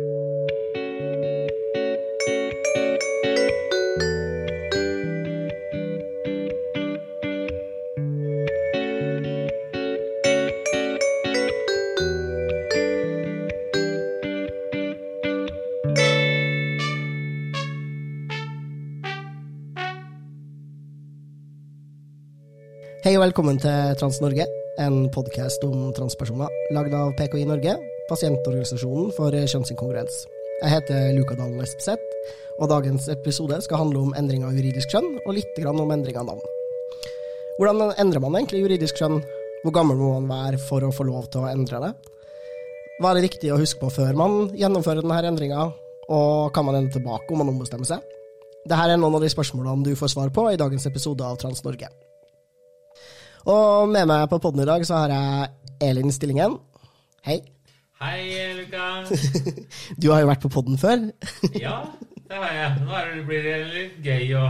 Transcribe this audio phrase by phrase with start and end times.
[0.00, 0.06] Hei
[23.16, 24.48] og velkommen til Trans-Norge,
[24.80, 27.76] en podkast om transpersoner, lagd av PKI Norge,
[28.10, 30.24] pasientorganisasjonen for kjønnsinkongruens.
[30.60, 32.02] Jeg heter Luka Dalen Espeseth,
[32.60, 36.26] og dagens episode skal handle om endring av juridisk kjønn, og litt om endring av
[36.28, 36.42] navn.
[37.56, 39.20] Hvordan endrer man egentlig juridisk kjønn?
[39.62, 41.90] Hvor gammel må man være for å få lov til å endre det?
[43.00, 45.68] Hva er det viktig å huske på før man gjennomfører denne endringa,
[46.10, 48.04] og kan man ende tilbake om man ombestemmer seg?
[48.66, 51.88] Dette er noen av de spørsmålene du får svar på i dagens episode av Trans-Norge.
[53.48, 56.58] Og med meg på podden i dag så har jeg Elin Stillingen.
[57.24, 57.40] Hei.
[58.00, 59.04] Hei, Luka.
[60.00, 61.02] Du har jo vært på podden før.
[61.66, 61.82] Ja,
[62.30, 62.86] det har jeg.
[62.86, 64.44] Nå blir det litt gøy å,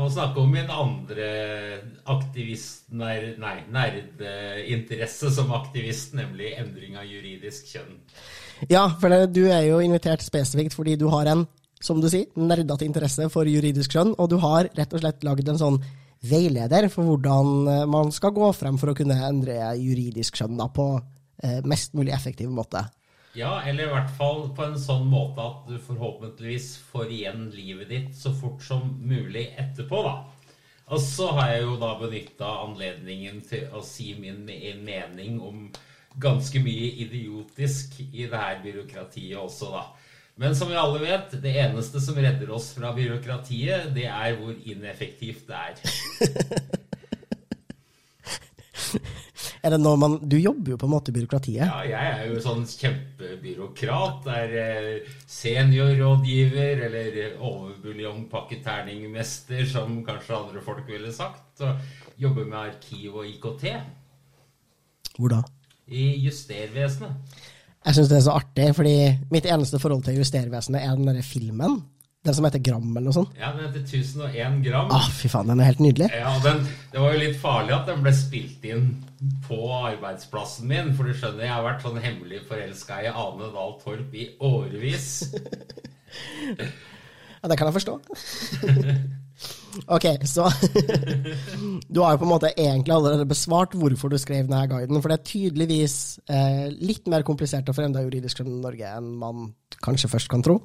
[0.00, 1.26] å snakke om min andre
[2.08, 2.88] aktivist...
[2.96, 3.34] Nei,
[3.68, 8.00] nerdeinteresse som aktivist, nemlig endring av juridisk kjønn.
[8.72, 11.44] Ja, for det, du er jo invitert spesifikt fordi du har en,
[11.84, 15.52] som du sier, nerdete interesse for juridisk kjønn, og du har rett og slett lagd
[15.52, 15.80] en sånn
[16.24, 20.94] veileder for hvordan man skal gå frem for å kunne endre juridisk kjønn da, på
[21.64, 22.84] mest mulig effektiv måte.
[23.32, 27.92] Ja, eller i hvert fall på en sånn måte at du forhåpentligvis får igjen livet
[27.92, 30.16] ditt så fort som mulig etterpå, da.
[30.90, 34.42] Og så har jeg jo da benytta anledningen til å si min
[34.82, 35.68] mening om
[36.18, 39.84] ganske mye idiotisk i det her byråkratiet også, da.
[40.40, 44.56] Men som vi alle vet, det eneste som redder oss fra byråkratiet, det er hvor
[44.56, 46.78] ineffektivt det er.
[49.62, 51.66] er det når man, Du jobber jo på en måte i byråkratiet?
[51.66, 54.26] Ja, jeg er jo sånn kjempebyråkrat.
[54.32, 61.60] Er eh, seniorrådgiver eller overbuljongpakketerningmester, som kanskje andre folk ville sagt.
[61.64, 61.72] Og
[62.20, 63.64] jobber med arkiv og IKT.
[65.18, 65.40] Hvor da?
[65.90, 67.12] I Justervesenet.
[67.80, 68.96] Jeg syns det er så artig, fordi
[69.32, 71.72] mitt eneste forhold til Justervesenet er den derre filmen.
[72.20, 73.36] Den som heter Gram, eller noe sånt.
[73.40, 74.90] Ja, den heter 1001 gram.
[74.92, 76.10] Ah, fy faen, den er helt nydelig.
[76.12, 78.90] Ja, den, Det var jo litt farlig at den ble spilt inn
[79.46, 80.92] på arbeidsplassen min.
[80.98, 85.08] For du skjønner, jeg har vært sånn hemmelig forelska i Ane Dahl Torp i årevis.
[86.60, 87.96] ja, det kan jeg forstå.
[89.86, 90.48] Ok, så
[91.94, 94.98] Du har jo på en måte egentlig allerede besvart hvorfor du skrev denne guiden.
[95.00, 95.94] For det er tydeligvis
[96.28, 99.52] eh, litt mer komplisert å forandre juridisk kjønn i Norge enn man
[99.84, 100.58] kanskje først kan tro.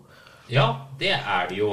[0.51, 1.71] Ja, det er det jo.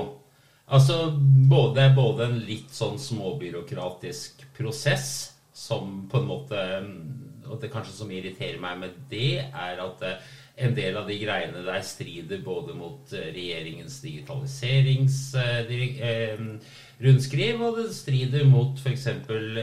[0.72, 1.10] Altså
[1.50, 5.08] både, både en litt sånn småbyråkratisk prosess
[5.52, 6.60] som på en måte
[7.50, 10.30] Og det kanskje som irriterer meg med det, er at eh,
[10.64, 15.60] en del av de greiene der strider både mot eh, regjeringens digitaliserings eh,
[17.02, 19.08] og det strider mot f.eks.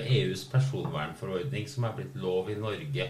[0.03, 3.09] EUs personvernforordning, som er blitt lov i Norge.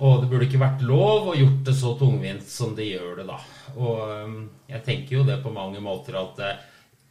[0.00, 3.26] Og det burde ikke vært lov å gjort det så tungvint som det gjør det,
[3.28, 3.38] da.
[3.76, 4.36] Og um,
[4.70, 6.62] jeg tenker jo det på mange måter at eh,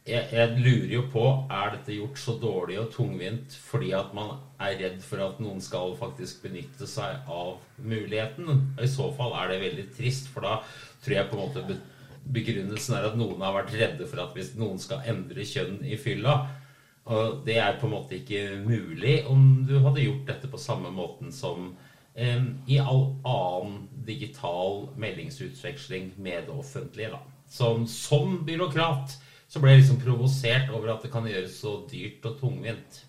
[0.08, 4.32] jeg, jeg, lurer jo på er dette gjort så dårlig og tungvint fordi at man
[4.58, 8.72] er redd for at noen skal faktisk benytte seg av muligheten.
[8.80, 10.56] I så fall er det veldig trist, for da
[11.04, 11.78] tror jeg på en måte
[12.30, 15.96] begrunnelsen er at noen har vært redde for at hvis noen skal endre kjønn i
[16.00, 16.34] fylla
[17.10, 20.92] Og det er på en måte ikke mulig om du hadde gjort dette på samme
[20.94, 21.70] måten som
[22.14, 27.12] i all annen digital meldingsutveksling med det offentlige.
[27.12, 27.20] Da.
[27.48, 29.14] Som, som byråkrat
[29.50, 33.00] så ble jeg liksom provosert over at det kan gjøres så dyrt og tungvint.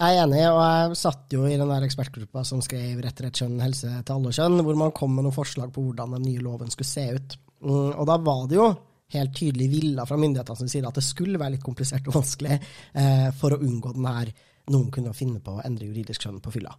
[0.00, 3.40] Jeg er enig, og jeg satt jo i den der ekspertgruppa som skrev 'Rett rett
[3.42, 6.44] kjønn, helse til alle kjønn', hvor man kom med noen forslag på hvordan den nye
[6.46, 7.36] loven skulle se ut.
[7.60, 8.68] Mm, og da var det jo
[9.12, 12.54] helt tydelig villa fra myndighetene som sier at det skulle være litt komplisert og vanskelig
[12.94, 14.30] eh, for å unngå den her
[14.70, 16.72] noen kunne finne på å endre juridisk kjønn på fylla.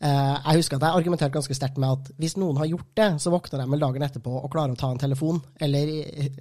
[0.00, 3.08] Eh, jeg husker at jeg argumenterte ganske sterkt med at hvis noen har gjort det,
[3.22, 5.92] så våkner de med dagen etterpå og klarer å ta en telefon eller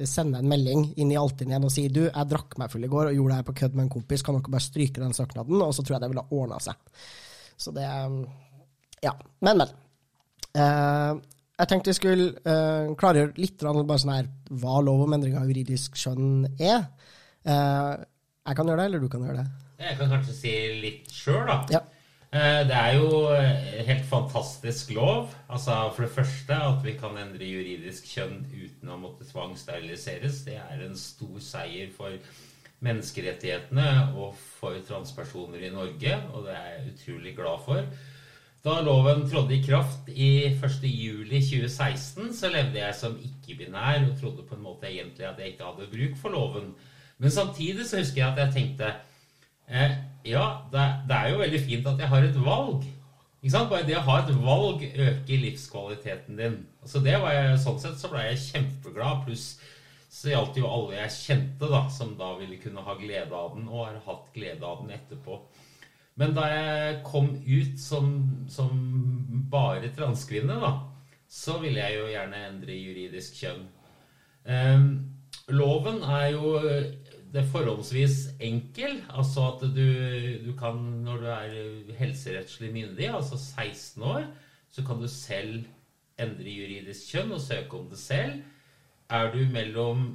[0.07, 2.91] sende en melding inn i Altinn igjen og si du, jeg drakk meg full i
[2.91, 5.18] går og gjorde det her på kødd med en kompis, kan dere bare stryke den
[5.18, 5.63] søknaden?
[5.65, 7.03] Og så tror jeg det ville ha ordna seg.
[7.59, 7.89] Så det
[9.03, 9.15] Ja.
[9.44, 9.75] Men, men.
[10.59, 11.19] Eh,
[11.59, 12.53] jeg tenkte vi skulle
[13.00, 14.27] klargjøre litt bare sånn her,
[14.62, 16.85] hva lov om endring av juridisk skjønn er.
[17.44, 19.69] Jeg kan gjøre det, eller du kan gjøre det?
[19.79, 20.51] Jeg kan kanskje si
[20.83, 21.61] litt sjøl, da.
[21.71, 21.85] Ja.
[22.29, 23.23] Uh, det er jo
[23.87, 25.31] helt fantastisk lov.
[25.49, 30.43] Altså For det første at vi kan endre juridisk kjønn uten å måtte tvangssteriliseres.
[30.45, 32.19] Det er en stor seier for
[32.85, 37.89] menneskerettighetene og for transpersoner i Norge, og det er jeg utrolig glad for.
[38.63, 44.57] Da loven trådte i kraft i 1.7.2016, så levde jeg som ikke-binær og trodde på
[44.57, 46.73] en måte egentlig at jeg ikke hadde bruk for loven.
[47.19, 48.91] Men samtidig så husker jeg at jeg tenkte
[49.69, 52.86] eh, ja, det, det, er jo veldig fint at jeg har et valg.
[53.39, 53.69] Ikke sant?
[53.71, 56.57] Bare det å ha et valg øker livskvaliteten din.
[56.83, 59.24] Altså det var jeg, Sånn sett så ble jeg kjempeglad.
[59.25, 59.54] Pluss
[60.10, 63.68] så gjaldt jo alle jeg kjente, da, som da ville kunne ha glede av den,
[63.69, 65.38] og har hatt glede av den etterpå.
[66.19, 68.10] Men da jeg kom ut som,
[68.51, 68.71] som
[69.51, 70.74] bare transkvinne, da,
[71.30, 73.68] så ville jeg jo gjerne endre juridisk kjønn.
[74.50, 74.81] Eh,
[75.54, 76.56] loven er jo
[77.33, 79.01] det forholdsvis enkel.
[79.09, 79.89] Altså at du,
[80.45, 84.23] du, kan, når du er helserettslig myndig, altså 16 år,
[84.69, 85.67] så kan du selv
[86.19, 88.41] endre juridisk kjønn og søke om det selv.
[89.09, 90.09] Er du mellom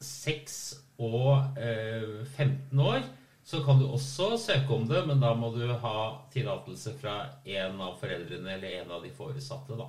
[0.00, 0.58] 6
[0.98, 3.02] og eh, 15 år,
[3.48, 6.00] så kan du også søke om det, men da må du ha
[6.32, 7.14] tillatelse fra
[7.48, 9.76] en av foreldrene eller en av de foresatte.
[9.78, 9.88] da.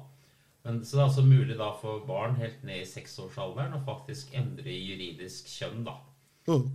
[0.63, 4.31] Men, så det er altså mulig da for barn helt ned i seksårsalderen å faktisk
[4.37, 5.83] endre juridisk kjønn.
[5.87, 5.97] da.
[6.49, 6.65] Mm.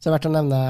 [0.00, 0.60] Så det er verdt å nevne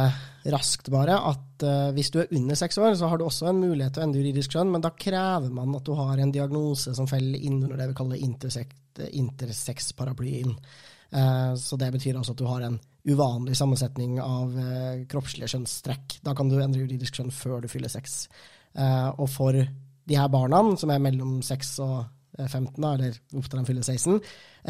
[0.51, 3.61] raskt bare at uh, hvis du er under seks år, så har du også en
[3.63, 6.95] mulighet til å endre juridisk kjønn, men da krever man at du har en diagnose
[6.97, 8.19] som faller inn under det vi kaller
[9.21, 10.53] intersex-paraplyen.
[11.11, 12.79] Uh, så det betyr altså at du har en
[13.11, 16.07] uvanlig sammensetning av uh, kroppslige kjønnstrekk.
[16.27, 18.25] Da kan du endre juridisk kjønn før du fyller seks.
[18.79, 19.57] Eh, og for
[20.11, 21.97] de her barna, som er mellom 6 og
[22.47, 24.21] 15, eh, da, eller opp til de fyller 16,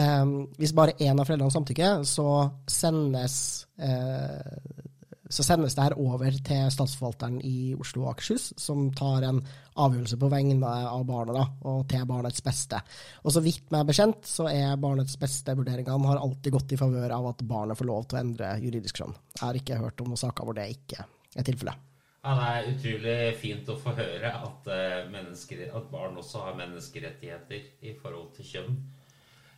[0.04, 2.28] eh, hvis bare én av foreldrene samtykker, så
[2.70, 3.40] sendes
[3.78, 4.86] eh,
[5.30, 9.38] så sendes det her over til statsforvalteren i Oslo og Akershus, som tar en
[9.78, 12.80] avgjørelse på vegne av barnet da, og til barnets beste.
[13.22, 17.30] Og så vidt meg bekjent, så er barnets beste-vurderingene har alltid gått i favør av
[17.30, 19.14] at barnet får lov til å endre juridisk kjønn.
[19.36, 21.06] Jeg har ikke hørt om noen saker hvor det ikke
[21.38, 21.89] er tilfellet.
[22.20, 27.62] Ja, Det er utrolig fint å få høre at, eh, at barn også har menneskerettigheter
[27.80, 28.76] i forhold til kjønn.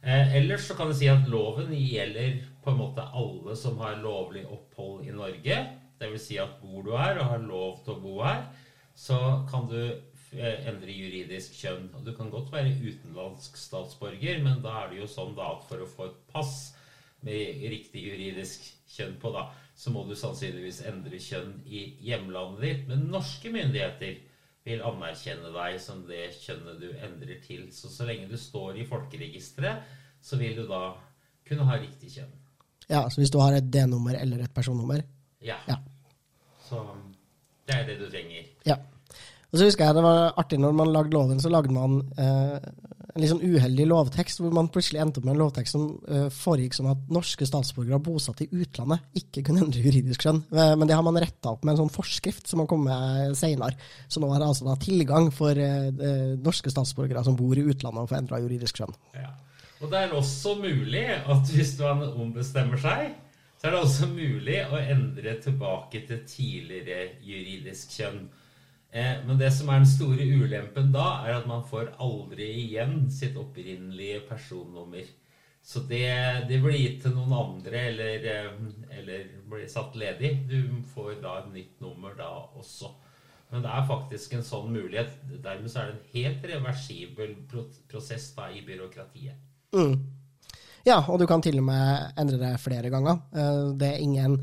[0.05, 3.99] Eh, ellers så kan vi si at loven gjelder på en måte alle som har
[3.99, 5.59] lovlig opphold i Norge.
[5.99, 6.23] Dvs.
[6.29, 8.47] Si at bor du her og har lov til å bo her,
[8.95, 9.19] så
[9.51, 11.91] kan du eh, endre juridisk kjønn.
[11.97, 15.67] Og du kan godt være utenlandsk statsborger, men da er det jo sånn da at
[15.67, 16.77] for å få et pass
[17.27, 19.47] med riktig juridisk kjønn på, da,
[19.79, 22.85] så må du sannsynligvis endre kjønn i hjemlandet ditt.
[22.91, 24.21] Men norske myndigheter
[24.67, 27.67] vil anerkjenne deg som det kjønnet du endrer til.
[27.75, 29.89] Så så lenge du står i folkeregisteret,
[30.23, 30.93] så vil du da
[31.49, 32.31] kunne ha riktig kjønn.
[32.91, 35.03] Ja, så hvis du har et D-nummer eller et personnummer?
[35.43, 35.59] Ja.
[35.69, 35.79] ja.
[36.63, 36.83] Så
[37.67, 38.47] det er det du trenger.
[38.69, 38.79] Ja.
[39.53, 42.71] Og så husker jeg det var artig når man lagde loven, så lagde man eh,
[43.13, 46.29] en litt sånn uheldig lovtekst, hvor man plutselig endte opp med en lovtekst som uh,
[46.33, 50.41] foregikk som at norske statsborgere bosatt i utlandet ikke kunne endre juridisk kjønn.
[50.53, 53.77] Uh, men det har man retta opp med en sånn forskrift som har kommet senere.
[54.09, 58.05] Så nå er det altså da tilgang for uh, norske statsborgere som bor i utlandet,
[58.07, 58.97] å få endra juridisk kjønn.
[59.19, 59.33] Ja.
[59.83, 63.17] Og det er også mulig at hvis man ombestemmer seg,
[63.59, 68.25] så er det også mulig å endre tilbake til tidligere juridisk kjønn.
[68.93, 73.07] Eh, men det som er den store ulempen da, er at man får aldri igjen
[73.11, 75.07] sitt opprinnelige personnummer.
[75.65, 76.09] Så det,
[76.51, 80.35] det blir gitt til noen andre, eller, eh, eller, blir satt ledig.
[80.51, 82.29] Du får da et nytt nummer da
[82.61, 82.91] også.
[83.53, 85.15] Men det er faktisk en sånn mulighet.
[85.45, 87.35] Dermed så er det en helt reversibel
[87.89, 89.41] prosess da i byråkratiet.
[89.77, 89.97] Mm.
[90.85, 93.23] Ja, og du kan til og med endre det flere ganger.
[93.33, 94.41] Eh, det er ingen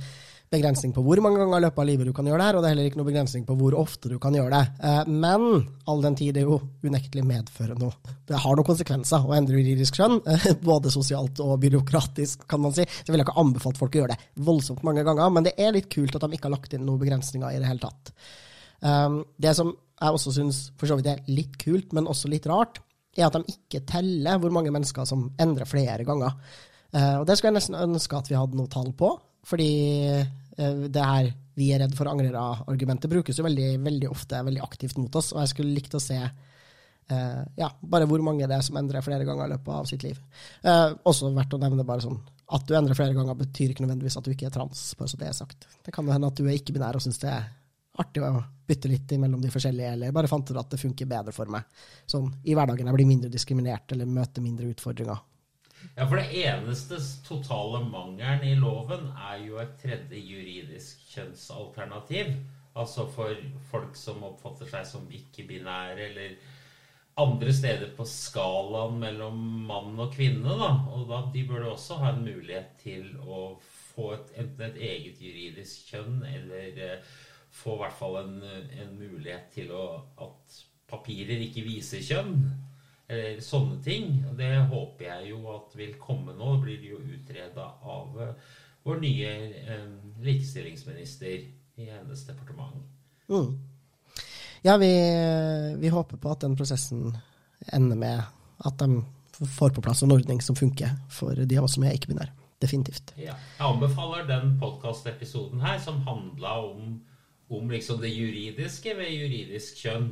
[0.49, 2.63] begrensning på hvor mange ganger i løpet av livet du kan gjøre det her, og
[2.63, 4.85] det er heller ikke noe begrensning på hvor ofte du kan gjøre det.
[4.89, 5.45] Eh, men
[5.89, 8.15] all den tid det jo unektelig medfører noe.
[8.25, 12.73] Det har noen konsekvenser å endre juridisk skjønn, eh, både sosialt og byråkratisk, kan man
[12.73, 12.87] si.
[12.89, 15.75] Så jeg ville ikke anbefalt folk å gjøre det voldsomt mange ganger, men det er
[15.75, 18.13] litt kult at de ikke har lagt inn noen begrensninger i det hele tatt.
[18.79, 22.47] Um, det som jeg også syns for så vidt er litt kult, men også litt
[22.49, 22.81] rart,
[23.19, 26.37] er at de ikke teller hvor mange mennesker som endrer flere ganger.
[27.19, 29.09] Og Det skulle jeg nesten ønske at vi hadde noe tall på.
[29.49, 29.71] Fordi
[30.09, 30.27] eh,
[30.57, 31.29] det her
[31.59, 35.33] vi er redd for angrere-argumentet brukes jo veldig, veldig ofte veldig aktivt mot oss.
[35.35, 39.03] Og jeg skulle likt å se uh, ja, bare hvor mange det er som endrer
[39.05, 40.19] flere ganger i løpet av sitt liv.
[40.63, 44.17] Uh, også verdt å nevne bare sånn at du endrer flere ganger, betyr ikke nødvendigvis
[44.17, 44.87] at du ikke er trans.
[44.97, 45.67] bare så Det er sagt.
[45.85, 47.49] Det kan jo hende at du er ikke-binær og syns det er
[47.99, 48.31] artig å
[48.69, 51.67] bytte litt mellom de forskjellige, eller bare fant ut at det funker bedre for meg.
[52.09, 55.19] Sånn i hverdagen jeg blir mindre diskriminert eller møter mindre utfordringer.
[55.95, 62.33] Ja, for det eneste totale mangelen i loven er jo et tredje juridisk kjønnsalternativ.
[62.79, 63.35] Altså for
[63.71, 66.37] folk som oppfatter seg som ikke-binære, eller
[67.19, 70.55] andre steder på skalaen mellom mann og kvinne.
[70.61, 70.69] Da.
[70.93, 75.19] Og da, de burde også ha en mulighet til å få et, enten et eget
[75.23, 77.11] juridisk kjønn, eller eh,
[77.59, 78.39] få i hvert fall en,
[78.83, 79.85] en mulighet til å,
[80.23, 80.59] at
[80.89, 82.37] papirer ikke viser kjønn.
[83.09, 84.19] Eller sånne ting.
[84.29, 86.55] Og det håper jeg jo at vil komme nå.
[86.55, 88.51] Det blir jo utreda av eh,
[88.85, 89.31] vår nye
[89.65, 89.87] eh,
[90.25, 91.47] likestillingsminister
[91.79, 92.83] i hennes departement.
[93.29, 93.57] Mm.
[94.61, 94.91] Ja, vi,
[95.79, 97.17] vi, håper på at den prosessen
[97.73, 98.23] ender med
[98.65, 99.03] at de
[99.57, 102.33] får på plass en ordning som funker for de av oss som er ikke-binære.
[102.59, 103.13] Definitivt.
[103.15, 103.37] Ja.
[103.55, 106.97] Jeg anbefaler den podkastepisoden her som handla om,
[107.49, 110.09] om liksom det juridiske ved juridisk kjønn.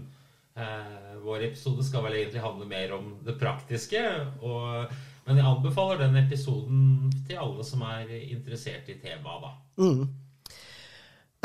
[0.57, 4.01] Eh, vår episode skal vel egentlig handle mer om det praktiske.
[4.41, 4.93] Og,
[5.27, 9.51] men jeg anbefaler den episoden til alle som er interessert i temaet, da.
[9.77, 10.07] Mm.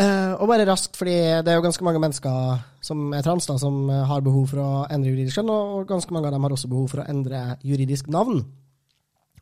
[0.00, 3.58] Eh, og bare raskt, fordi det er jo ganske mange mennesker som er trans, da,
[3.60, 6.72] som har behov for å endre juridisk kjønn, og ganske mange av dem har også
[6.72, 8.40] behov for å endre juridisk navn.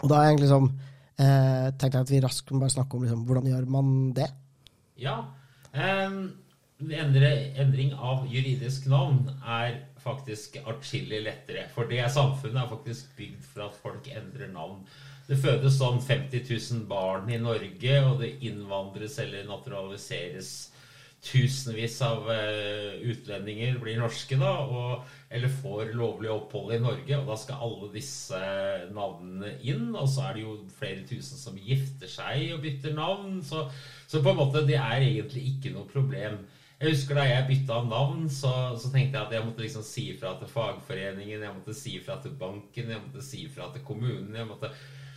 [0.01, 0.71] Og da er egentlig liksom,
[1.21, 4.31] eh, tenkte jeg at vi raskt kan bare snakke om liksom, hvordan gjør man det?
[4.99, 5.21] Ja.
[5.71, 6.33] Um,
[6.81, 11.67] endring av juridisk navn er faktisk atskillig lettere.
[11.75, 14.83] For det samfunnet er faktisk bygd for at folk endrer navn.
[15.29, 20.71] Det fødes sånn 50 000 barn i Norge, og det innvandres eller naturaliseres
[21.21, 27.19] tusenvis av uh, utlendinger blir norske, da, og, eller får lovlig opphold i Norge.
[27.19, 28.41] Og da skal alle disse
[28.97, 29.91] navnene inn.
[29.93, 33.43] Og så er det jo flere tusen som gifter seg og bytter navn.
[33.47, 33.67] Så,
[34.09, 36.41] så på en måte, det er egentlig ikke noe problem.
[36.81, 40.07] Jeg husker Da jeg bytta navn, så, så, tenkte jeg at jeg måtte liksom si
[40.15, 44.35] ifra til fagforeningen, jeg måtte si ifra til banken, jeg måtte si ifra til kommunen.
[44.35, 44.73] jeg måtte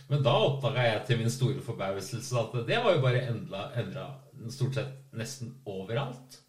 [0.08, 4.08] men da oppdaga jeg til min store forbauselse at det var jo bare endra
[4.52, 6.40] stort sett nesten overalt.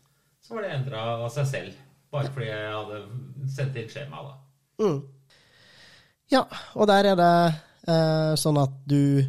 [0.44, 1.78] Så var det endra av seg selv.
[2.12, 3.00] Bare fordi jeg hadde
[3.56, 4.36] sendt inn skjema, da.
[4.84, 5.00] Mm.
[6.34, 6.44] Ja,
[6.76, 7.32] og der er det
[7.92, 9.24] eh, sånn at du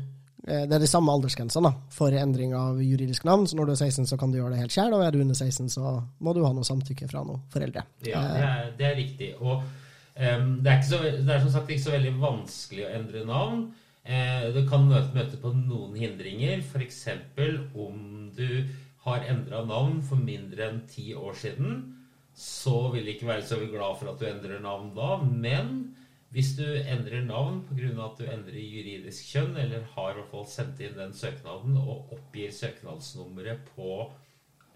[0.47, 3.49] Det er de samme aldersgrensene for endring av juridisk navn.
[3.50, 5.19] Så når du er 16, så kan du gjøre det helt sjøl, og er du
[5.25, 7.83] under 16, så må du ha noe samtykke fra noen foreldre.
[8.07, 9.33] Ja, det er, det er riktig.
[9.41, 13.25] Og um, det, er så, det, er som sagt ikke så veldig vanskelig å endre
[13.26, 13.67] navn.
[14.07, 17.03] Uh, du kan møte, møte på noen hindringer, f.eks.
[17.75, 18.47] om du
[19.07, 21.83] har endra navn for mindre enn ti år siden.
[22.37, 25.17] Så vil de ikke være så glad for at du endrer navn da.
[25.26, 25.76] Men
[26.37, 27.95] hvis du endrer navn pga.
[28.05, 32.12] at du endrer juridisk kjønn, eller har i hvert fall sendt inn den søknaden og
[32.12, 34.12] oppgir søknadsnummeret på,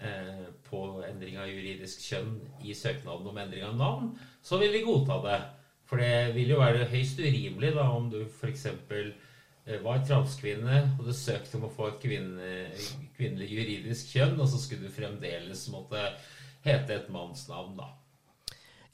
[0.01, 4.09] eh, på endring av juridisk kjønn i søknaden om endring av navn,
[4.41, 5.39] så vil de godta det.
[5.85, 8.67] For det vil jo være høyst urimelig da, om du f.eks.
[8.71, 12.59] Eh, var transkvinne, hadde søkt om å få et kvinne,
[13.19, 16.09] kvinnelig juridisk kjønn, og så skulle du fremdeles måtte
[16.65, 17.93] hete et mannsnavn, da.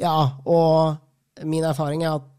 [0.02, 2.32] Ja, og min erfaring er at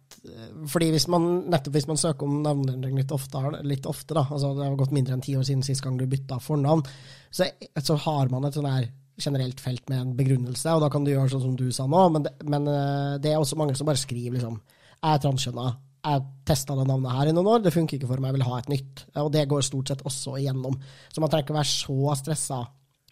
[0.67, 4.53] fordi hvis man, nettopp hvis man søker om navneendring litt ofte, litt ofte da, altså
[4.57, 6.83] det har gått mindre enn ti år siden sist gang du bytta fornavn,
[7.31, 7.49] så,
[7.83, 11.11] så har man et sånn her generelt felt med en begrunnelse, og da kan du
[11.11, 13.89] gjøre sånn som du sa nå, men det, men eh, det er også mange som
[13.89, 14.59] bare skriver liksom
[14.97, 15.67] Jeg er transkjønna.
[16.07, 18.47] Jeg testa det navnet her i noen år, det funker ikke for meg, jeg vil
[18.47, 19.03] ha et nytt.
[19.23, 20.77] Og det går stort sett også igjennom.
[21.11, 22.61] Så man trenger ikke være så stressa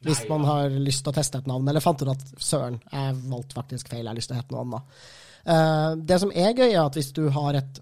[0.06, 3.16] hvis man har lyst til å teste et navn, eller fant ut at søren, jeg
[3.26, 5.00] valgte faktisk feil, jeg har lyst til å hete noe annet.
[5.46, 7.82] Uh, det som er gøy, er at hvis du har et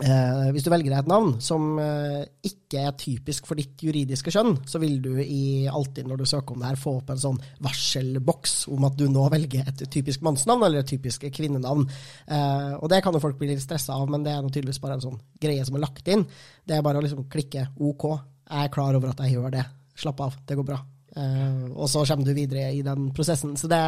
[0.00, 4.32] Eh, hvis du velger deg et navn som eh, ikke er typisk for ditt juridiske
[4.32, 7.20] kjønn, så vil du i, alltid når du søker om det her, få opp en
[7.20, 11.84] sånn varselboks om at du nå velger et typisk mannsnavn eller et typisk kvinnenavn.
[12.32, 14.96] Eh, og det kan jo folk bli litt stressa av, men det er tydeligvis bare
[14.96, 16.24] en sånn greie som er lagt inn.
[16.64, 18.08] Det er bare å liksom klikke OK.
[18.46, 19.66] Jeg er klar over at jeg gjør det.
[20.00, 20.80] Slapp av, det går bra.
[21.18, 23.52] Eh, og så kommer du videre i den prosessen.
[23.60, 23.84] Så det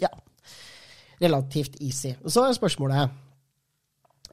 [0.00, 0.14] ja,
[1.20, 2.14] relativt easy.
[2.26, 3.10] Så er spørsmålet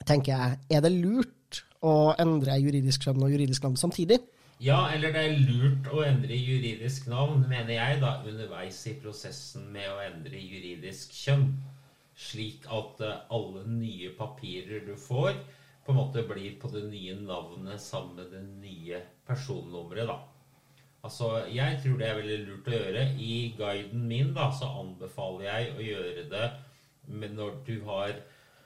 [0.08, 4.20] tenker jeg, er det lurt å endre juridisk kjønn og juridisk navn samtidig?
[4.64, 9.68] Ja, eller det er lurt å endre juridisk navn, mener jeg, da, underveis i prosessen
[9.74, 11.52] med å endre juridisk kjønn.
[12.18, 15.38] Slik at eh, alle nye papirer du får,
[15.86, 20.18] på en måte blir på det nye navnet sammen med det nye personnummeret, da.
[21.06, 23.04] Altså, jeg tror det er veldig lurt å gjøre.
[23.22, 26.48] I guiden min da, så anbefaler jeg å gjøre det
[27.08, 28.10] når du har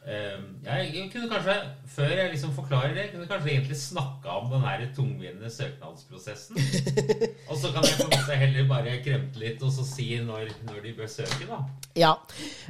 [0.08, 1.56] eh, jeg kunne kanskje,
[1.96, 6.58] Før jeg liksom forklarer det, kunne kanskje egentlig snakka om den her tungvinte søknadsprosessen.
[7.50, 10.54] og så kan jeg på en måte heller bare kremte litt og så si når,
[10.70, 11.60] når de bør søke, da.
[11.96, 12.16] Ja.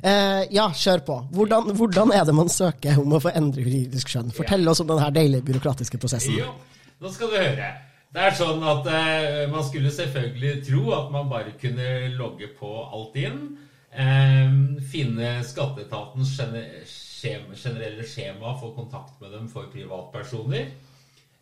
[0.04, 1.20] Eh, ja, kjør på.
[1.38, 4.34] Hvordan, hvordan, er det man søker om å få endre juridisk skjønn?
[4.36, 4.74] Fortell ja.
[4.74, 6.36] oss om den her deilige byråkratiske prosessen.
[6.42, 6.52] Jo,
[7.02, 7.72] nå skal du høre.
[8.12, 12.72] Det er sånn at eh, Man skulle selvfølgelig tro at man bare kunne logge på
[12.84, 13.44] alt inn.
[13.92, 14.54] Eh,
[14.92, 16.38] finne skatteetatens
[17.60, 20.72] generelle skjema for kontakt med dem for privatpersoner.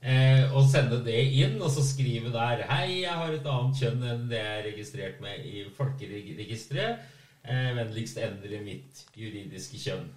[0.01, 4.03] Eh, og sende det inn, og så skrive der 'Hei, jeg har et annet kjønn
[4.03, 6.98] enn det jeg er registrert med i folkeregisteret'.
[7.44, 10.10] Eh, vennligst endre mitt juridiske kjønn.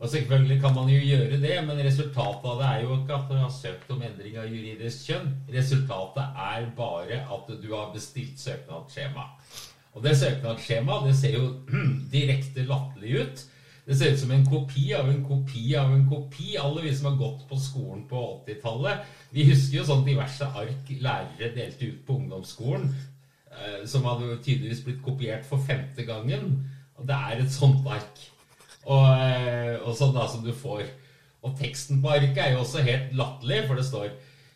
[0.00, 3.28] Og selvfølgelig kan man jo gjøre det, men resultatet av det er jo ikke at
[3.30, 5.30] du har søkt om endring av juridisk kjønn.
[5.54, 9.28] Resultatet er bare at du har bestilt søknadsskjema.
[9.94, 11.50] Og det søknadsskjemaet det ser jo
[12.14, 13.44] direkte latterlig ut.
[13.84, 16.54] Det ser ut som en kopi av en kopi av en kopi.
[16.60, 20.92] Alle vi som har gått på skolen på 80-tallet, vi husker jo sånn diverse ark
[21.04, 22.88] lærere delte ut på ungdomsskolen,
[23.52, 26.56] eh, som hadde tydeligvis blitt kopiert for femte gangen.
[26.96, 28.22] Og det er et sånt ark.
[28.84, 30.86] Og, eh, og sånn da som du får.
[31.44, 34.08] Og teksten på arket er jo også helt latterlig, for det står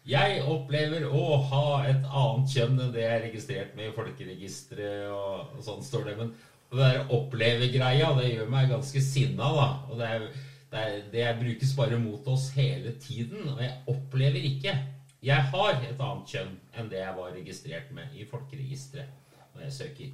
[0.08, 5.08] jeg opplever å ha et annet kjønn enn det jeg er registrert med i folkeregisteret,
[5.12, 6.14] og, og sånn står det.
[6.20, 6.30] Men
[6.70, 9.66] det der oppleve-greia, det gjør meg ganske sinna, da.
[9.88, 10.24] Og det, er,
[10.72, 13.44] det, er, det brukes bare mot oss hele tiden.
[13.52, 14.76] Og jeg opplever ikke
[15.18, 19.16] Jeg har et annet kjønn enn det jeg var registrert med i folkeregisteret
[19.56, 20.12] når jeg søker.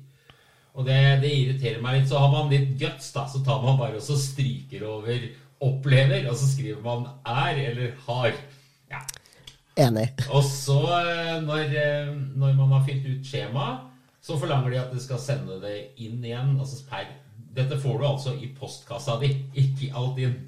[0.74, 2.08] Og det, det, irriterer meg litt.
[2.10, 3.26] Så har man litt guts, da.
[3.30, 5.28] Så tar man bare og så stryker over
[5.64, 8.40] 'opplever', og så skriver man 'er' eller 'har'.
[8.90, 9.04] Ja.
[9.76, 10.08] Enig.
[10.30, 13.90] Og så, eh, når, eh, når man har fylt ut skjemaet,
[14.22, 16.54] så forlanger de at du skal sende det inn igjen.
[16.60, 17.08] Altså per,
[17.56, 19.32] dette får du altså i postkassa di,
[19.64, 20.38] ikke alt inn.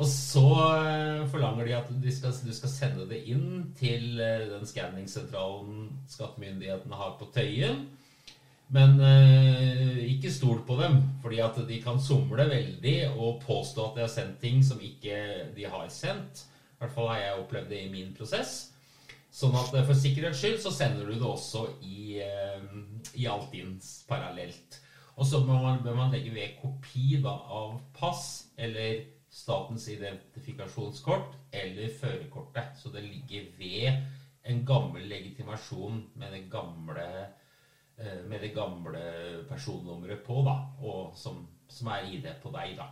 [0.00, 0.44] Og så
[0.80, 7.00] eh, forlanger de at du skal, du skal sende det inn til den skanningssentralen skattemyndighetene
[7.00, 7.88] har på Tøyen.
[8.70, 13.96] Men eh, ikke stol på dem, fordi at de kan somle veldig og påstå at
[13.96, 15.16] de har sendt ting som ikke
[15.56, 16.44] de har sendt.
[16.80, 18.54] I hvert fall har jeg opplevd det i min prosess.
[19.30, 22.64] Sånn at for sikkerhets skyld så sender du det også i, eh,
[23.20, 24.80] i Altins parallelt.
[25.20, 31.36] Og så bør man, bør man legge ved kopi da, av pass eller statens identifikasjonskort
[31.52, 32.72] eller førerkortet.
[32.80, 34.00] Så det ligger ved
[34.50, 37.06] en gammel legitimasjon med det gamle
[38.00, 39.00] Eh, med det gamle
[39.48, 42.86] personnummeret på, da, og som, som, er ID på deg, da.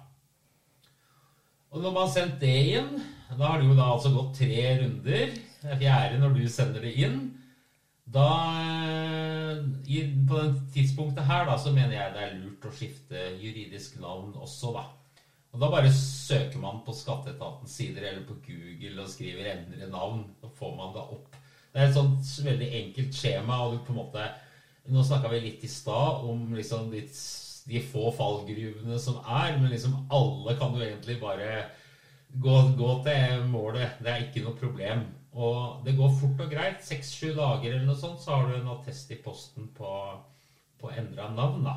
[1.68, 2.94] Og når man har sendt det inn,
[3.36, 5.34] da har det jo da altså gått tre runder.
[5.68, 7.18] Er fjerde når du sender det inn.
[8.08, 8.28] Da
[8.88, 9.58] eh,
[10.28, 14.32] På det tidspunktet her da, så mener jeg det er lurt å skifte juridisk navn
[14.36, 14.86] også, da.
[15.52, 20.26] Og da bare søker man på skatteetatens sider eller på Google og skriver 'endre navn'.
[20.40, 21.36] Så får man det opp.
[21.72, 24.28] Det er et sånt veldig enkelt skjema, og du på en måte
[24.88, 27.02] nå snakka vi litt i stad om liksom de,
[27.68, 31.66] de, få fallgruvene som er, men liksom alle kan jo egentlig bare
[32.32, 34.00] gå, gå til målet.
[34.02, 35.04] Det er ikke noe problem.
[35.38, 36.80] Og det går fort og greit.
[36.84, 39.92] Seks-sju dager eller noe sånt, så har du en attest i posten på,
[40.80, 41.76] på endra navn, da.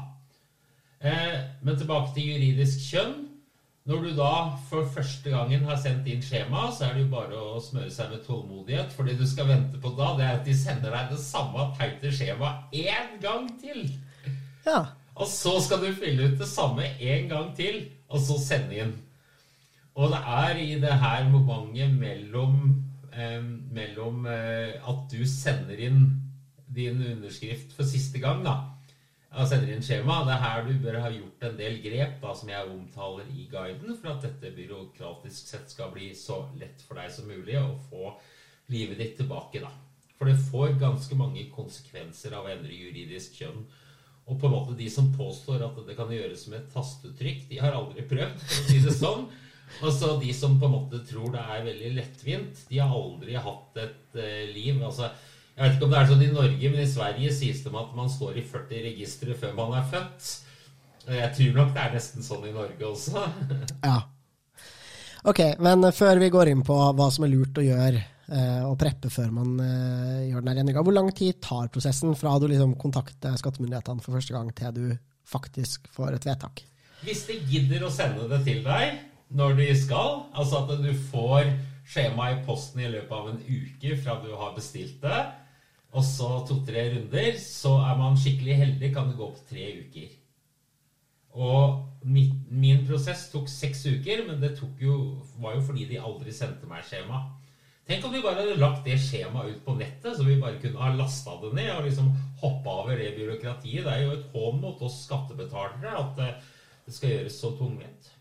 [1.02, 3.20] Eh, men tilbake til juridisk kjønn.
[3.90, 4.34] Når du da
[4.70, 8.12] for første gangen har sendt inn skjema, så er det jo bare å smøre seg
[8.14, 8.94] med tålmodighet.
[8.94, 11.66] For det du skal vente på da, det er at de sender deg det samme
[11.80, 13.88] teite skjemaet én gang til.
[14.68, 14.84] Ja.
[15.22, 18.96] Og så skal du fylle ut det samme en gang til, og så sende inn.
[19.94, 22.58] Og det er i det her momentet mellom,
[23.14, 23.44] eh,
[23.76, 26.06] mellom eh, at du sender inn
[26.72, 28.56] din underskrift for siste gang, da,
[29.32, 30.18] jeg sender inn skjema.
[30.28, 33.46] Det er her du bør ha gjort en del grep da, som jeg omtaler i
[33.52, 37.78] guiden, for at dette byråkratisk sett skal bli så lett for deg som mulig å
[37.88, 38.12] få
[38.74, 39.62] livet ditt tilbake.
[39.64, 39.72] da.
[40.18, 43.64] For det får ganske mange konsekvenser av å endre juridisk kjønn.
[44.30, 47.60] Og på en måte de som påstår at det kan gjøres med et tastetrykk, de
[47.60, 49.26] har aldri prøvd, å si det sånn.
[49.82, 53.82] Altså de som på en måte tror det er veldig lettvint, de har aldri hatt
[53.82, 54.82] et uh, liv.
[54.84, 55.10] altså
[55.56, 57.92] jeg vet ikke om det er sånn i Norge, men i Sverige sies det at
[57.98, 60.30] man står i 40 registre før man er født.
[61.12, 63.26] Jeg tror nok det er nesten sånn i Norge også.
[63.90, 63.98] ja.
[65.28, 68.02] Ok, men før vi går inn på hva som er lurt å gjøre
[68.66, 72.48] og preppe før man eh, gjør den endringa, hvor lang tid tar prosessen fra du
[72.52, 74.86] liksom kontakter skattemyndighetene for første gang, til du
[75.28, 76.64] faktisk får et vedtak?
[77.02, 79.02] Hvis de gidder å sende det til deg
[79.36, 81.54] når de skal, altså at du får
[81.92, 85.22] skjema i posten i løpet av en uke fra du har bestilt det,
[85.92, 90.12] og så to-tre runder, så er man skikkelig heldig, kan det gå på tre uker.
[91.32, 94.98] Og min, min prosess tok seks uker, men det jo,
[95.40, 97.26] var jo fordi de aldri sendte meg skjema.
[97.90, 100.80] Tenk om vi bare hadde lagt det skjemaet ut på nettet, så vi bare kunne
[100.80, 102.12] ha lasta det ned og liksom
[102.44, 103.84] hoppa over det byråkratiet.
[103.84, 106.50] Det er jo et hån mot oss skattebetalere at eh,
[106.86, 108.12] det skal gjøres så tungvint.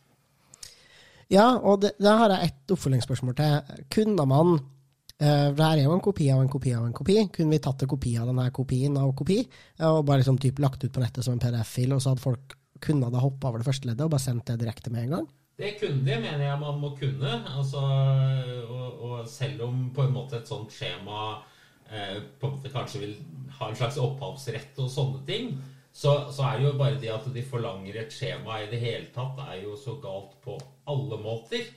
[1.30, 3.80] Ja, og da har jeg ett oppfølgingsspørsmål til.
[3.96, 4.60] Kunne man
[5.20, 7.18] Uh, det her er jo en kopi av en kopi av en kopi.
[7.28, 9.42] Kunne vi tatt en kopi av denne kopien av kopi,
[9.84, 12.54] og bare liksom typ lagt ut på nettet som en PDF-fil, og så hadde folk
[12.80, 15.26] kunnet da hoppa over det første leddet og bare sendt det direkte med en gang?
[15.60, 17.32] Det, kunne, de, mener jeg man må kunne.
[17.52, 17.80] Altså,
[18.68, 21.18] og, og, selv om på en måte et sånt skjema
[21.90, 23.18] eh, på en måte kanskje vil
[23.58, 25.52] ha en slags opphavsrett og sånne ting,
[25.92, 29.10] så, så, er det jo bare det at de forlanger et skjema i det hele
[29.14, 30.56] tatt, er jo så galt på
[30.88, 31.68] alle måter.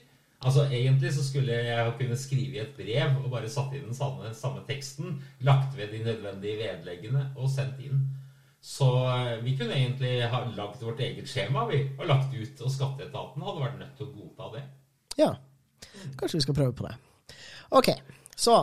[0.44, 3.96] Altså Egentlig så skulle jeg kunne skrive i et brev og bare satt inn den
[3.96, 8.04] samme, samme teksten, lagt ved de nødvendige vedleggene og sendt inn.
[8.64, 12.72] Så eh, vi kunne egentlig ha lagd vårt eget skjema vi, og lagt ut, og
[12.72, 14.62] skatteetaten hadde vært nødt til å godta det.
[15.20, 15.34] Ja,
[16.16, 16.94] kanskje vi skal prøve på det.
[17.76, 17.90] Ok,
[18.32, 18.62] så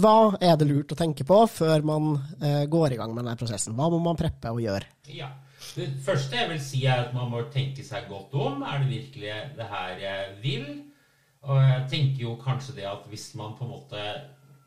[0.00, 2.08] hva er det lurt å tenke på før man
[2.40, 3.76] eh, går i gang med denne prosessen?
[3.76, 4.88] Hva må man preppe og gjøre?
[5.12, 5.28] Ja,
[5.76, 8.64] Det første jeg vil si, er at man må tenke seg godt om.
[8.64, 10.68] Er det virkelig det her jeg vil?
[11.44, 14.06] Og jeg tenker jo kanskje det at hvis man på en måte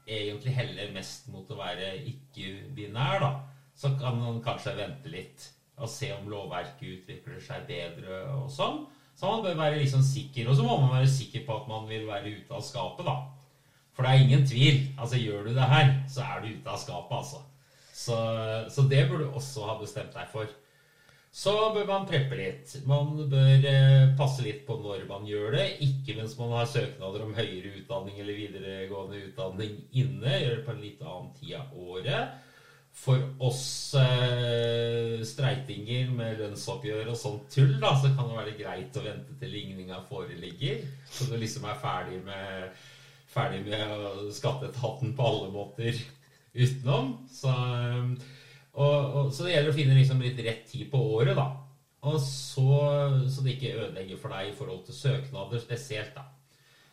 [0.05, 3.31] egentlig heller mest mot å være ikke-binær, da,
[3.81, 5.47] så kan man kanskje vente litt
[5.81, 8.83] og se om lovverket utvikler seg bedre og sånn.
[9.17, 10.49] Så man bør være liksom sikker.
[10.49, 13.15] Og så må man være sikker på at man vil være ute av skapet, da.
[13.97, 14.83] For det er ingen tvil.
[14.95, 17.41] Altså, gjør du det her, så er du ute av skapet, altså.
[18.01, 18.17] Så,
[18.73, 20.53] så det burde du også ha bestemt deg for.
[21.41, 22.75] Så bør man preppe litt.
[22.89, 25.67] Man bør eh, passe litt på når man gjør det.
[25.87, 30.37] Ikke mens man har søknader om høyere utdanning eller videregående utdanning inne.
[30.37, 32.49] Gjør det på en litt annen tid av året
[32.93, 38.97] for oss eh, streitinger med lønnsoppgjør og sånt tull, da, så kan det være greit
[38.99, 40.83] å vente til ligninga foreligger.
[41.09, 42.83] Så du liksom er ferdig med,
[43.31, 45.97] ferdig med skatteetaten på alle måter
[46.53, 47.15] utenom.
[47.31, 47.55] Så,
[48.75, 51.49] og, og, så det gjelder å finne liksom litt rett tid på året, da.
[52.11, 52.67] Og så,
[53.29, 56.27] så det ikke ødelegger for deg i forhold til søknader spesielt, da.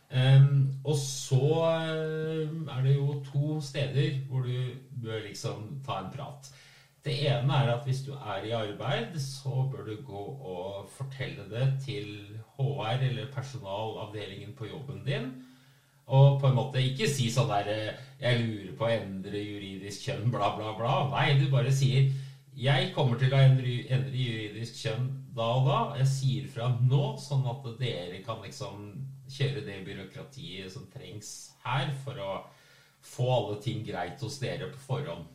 [0.09, 4.71] Um, og så uh, er det jo to steder hvor du
[5.03, 6.49] bør liksom ta en prat.
[7.05, 11.44] Det ene er at hvis du er i arbeid, så bør du gå og fortelle
[11.51, 12.09] det til
[12.57, 15.31] HR eller personalavdelingen på jobben din.
[16.07, 20.09] Og på en måte ikke si sånn der eh, 'Jeg lurer på å endre juridisk
[20.09, 20.94] kjønn', bla, bla, bla.
[21.12, 22.09] Nei, du bare sier
[22.57, 25.99] 'Jeg kommer til å endre, endre juridisk kjønn da og da'.
[26.01, 28.88] Jeg sier fra nå, sånn at dere kan liksom
[29.33, 31.33] kjøre det byråkratiet som trengs
[31.64, 32.37] her for å
[33.05, 35.27] få alle ting greit hos dere på forhånd.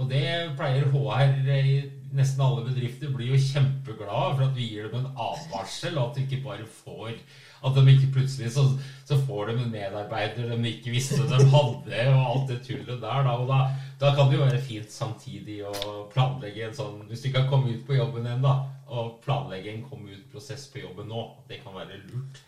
[0.00, 0.24] Og det
[0.56, 1.72] pleier HR i
[2.16, 6.16] nesten alle bedrifter blir jo kjempeglade for at vi gir dem en advarsel, og at
[6.16, 7.18] de ikke bare får
[7.62, 8.64] At de ikke plutselig så,
[9.06, 13.26] så får de en medarbeider de ikke visste de hadde, og alt det tullet der.
[13.28, 13.58] Da, og da,
[14.00, 15.74] da kan det jo være fint samtidig å
[16.14, 18.54] planlegge en sånn Hvis du ikke har kommet ut på jobben ennå,
[18.92, 21.26] og planlegge en kom ut-prosess på jobben nå.
[21.48, 22.42] Det kan være lurt.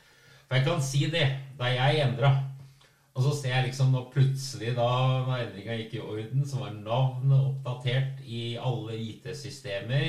[0.54, 1.24] For jeg kan si det,
[1.58, 2.28] da jeg endra
[3.14, 4.86] og så ser jeg liksom nå plutselig, da
[5.26, 10.06] når endringa gikk i orden, så var navnet oppdatert i alle IT-systemer,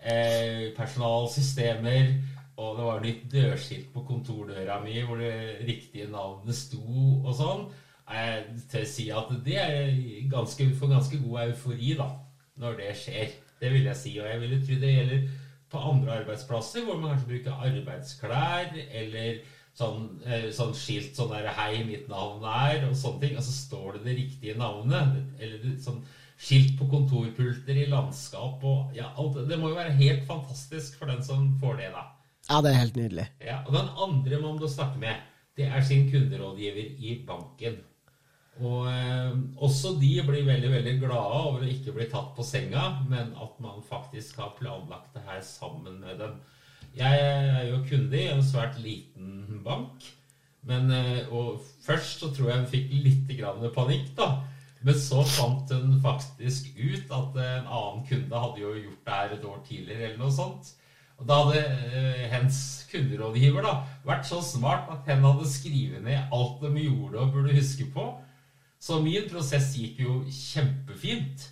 [0.00, 2.10] eh, personalsystemer,
[2.56, 6.84] og det var nytt dørskilt på kontordøra mi hvor det riktige navnet sto
[7.20, 7.64] og sånn.
[8.08, 9.96] Jeg tør si at det er
[10.32, 12.08] ganske, for ganske god eufori da,
[12.60, 13.36] når det skjer.
[13.60, 14.16] Det vil jeg si.
[14.20, 15.28] Og jeg ville tro det gjelder
[15.72, 21.48] på andre arbeidsplasser, hvor man kanskje bruker arbeidsklær eller sånn, eh, sånn skilt sånn der
[21.52, 23.36] 'Hei, mitt navn er' og sånne ting.
[23.36, 25.40] Og så står det det riktige navnet.
[25.40, 26.04] Eller sånn
[26.38, 31.06] skilt på kontorpulter i landskap og ja, alt, Det må jo være helt fantastisk for
[31.06, 32.04] den som får det, da.
[32.50, 33.28] Ja, det er helt nydelig.
[33.40, 35.16] Ja, og den andre man må snakke med,
[35.56, 37.78] det er sin kunderådgiver i banken.
[38.62, 39.32] Og eh,
[39.66, 43.56] også de blir veldig veldig glade over å ikke bli tatt på senga, men at
[43.62, 46.36] man faktisk har planlagt det her sammen med dem.
[46.94, 50.04] Jeg er jo kunde i en svært liten bank.
[50.64, 54.28] Men, eh, og først så tror jeg hun fikk litt panikk, da.
[54.84, 59.32] Men så fant hun faktisk ut at en annen kunde hadde jo gjort det her
[59.32, 60.74] et år tidligere, eller noe sånt.
[61.18, 66.32] Og da hadde hennes hens kunderådgiver da vært så smart at hen hadde skrevet ned
[66.34, 68.08] alt de gjorde og burde huske på.
[68.82, 71.48] Så min prosess gikk jo kjempefint.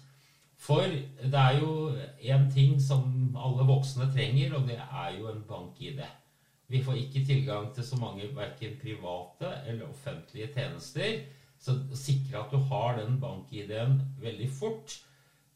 [0.63, 1.91] For det er jo
[2.23, 6.03] én ting som alle voksne trenger, og det er jo en bank-ID.
[6.71, 11.25] Vi får ikke tilgang til så mange verken private eller offentlige tjenester.
[11.59, 14.95] Så sikre at du har den bank-ID-en veldig fort,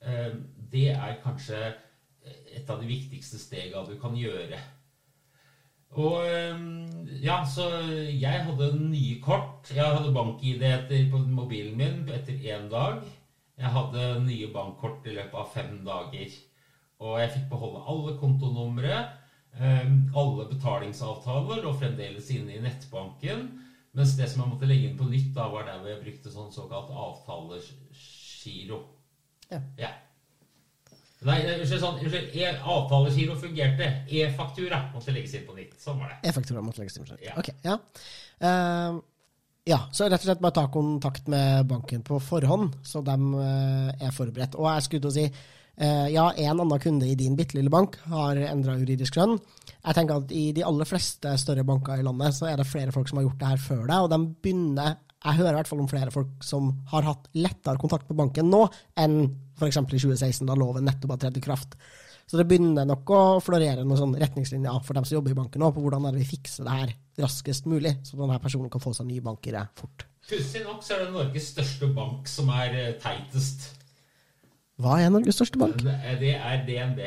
[0.03, 0.35] eh,
[0.73, 1.61] det er kanskje
[2.27, 4.59] et av de viktigste stegene du kan gjøre.
[6.03, 6.66] Og eh,
[7.23, 7.69] ja, så
[8.11, 9.71] jeg hadde nye kort.
[9.71, 10.66] Jeg hadde bank-ID
[11.12, 13.07] på mobilen min etter én dag.
[13.57, 16.35] Jeg hadde nye bankkort i løpet av fem dager.
[17.01, 18.99] Og jeg fikk beholde alle kontonumre.
[19.57, 23.47] Ehm, alle betalingsavtaler og fremdeles inne i nettbanken.
[23.97, 26.33] Mens det som jeg måtte legge inn på nytt, da var der hvor jeg brukte
[26.33, 28.83] sånn såkalt avtalegiro.
[29.49, 29.62] Ja.
[29.81, 29.92] ja.
[31.25, 31.81] Nei, unnskyld.
[31.81, 33.88] Sånn, e avtalegiro fungerte.
[34.12, 35.79] E-faktura måtte legges inn på nytt.
[35.81, 36.21] Sånn var det.
[36.29, 37.25] E-faktura måtte legges inn på nytt.
[37.25, 37.38] Ja.
[37.40, 37.79] Ok, ja.
[38.45, 38.99] Eh,
[39.66, 44.07] ja, så rett og slett bare ta kontakt med banken på forhånd, så de eh,
[44.07, 44.55] er forberedt.
[44.61, 47.72] Og jeg skulle til å si eh, ja, en annen kunde i din bitte lille
[47.72, 49.35] bank har endra juridisk skjønn.
[49.74, 52.94] Jeg tenker at I de aller fleste større banker i landet så er det flere
[52.94, 54.94] folk som har gjort det her før deg, og de begynner
[55.26, 58.50] jeg hører i hvert fall om flere folk som har hatt lettere kontakt med banken
[58.52, 58.66] nå
[59.00, 59.16] enn
[59.57, 59.79] f.eks.
[59.81, 61.74] i 2016, da loven nettopp har trådt i kraft.
[62.27, 65.62] Så det begynner nok å florere noen sånne retningslinjer for dem som jobber i banken
[65.62, 68.83] nå, på hvordan er det vi fikser det her raskest mulig, så denne personen kan
[68.83, 70.09] få seg ny bankere fort.
[70.27, 73.69] Pussig nok så er det Norges største bank som er eh, teitest.
[74.83, 75.79] Hva er Norges største bank?
[75.87, 77.05] Det er DNB.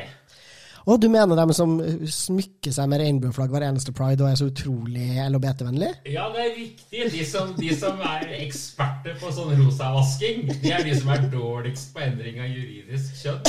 [0.90, 1.76] Og du mener dem som
[2.10, 5.92] smykker seg med regnbueflagg hver eneste pride og er så utrolig LHBT-vennlig?
[6.10, 7.04] Ja, det er riktig.
[7.14, 11.92] De som, de som er eksperter på sånn rosavasking, de er de som er dårligst
[11.94, 13.44] på endring av juridisk kjønn.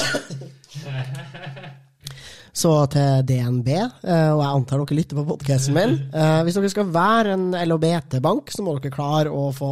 [2.60, 5.92] Så til DNB, eh, og jeg antar dere lytter på podkasten min.
[6.12, 9.68] eh, Hvis dere skal være en LHBT-bank, så må dere klare å få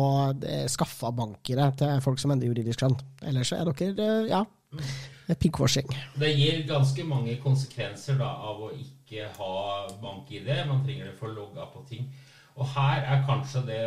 [0.47, 2.95] eh, skaffa bankere til folk som ender juridisk kjønn.
[3.27, 4.45] Ellers er dere, ja,
[5.41, 5.89] piggwashing.
[6.21, 9.55] Det gir ganske mange konsekvenser da, av å ikke ha
[10.03, 10.51] bank-ID.
[10.69, 12.09] Man trenger det for å logge av på ting.
[12.59, 13.83] Og her er kanskje det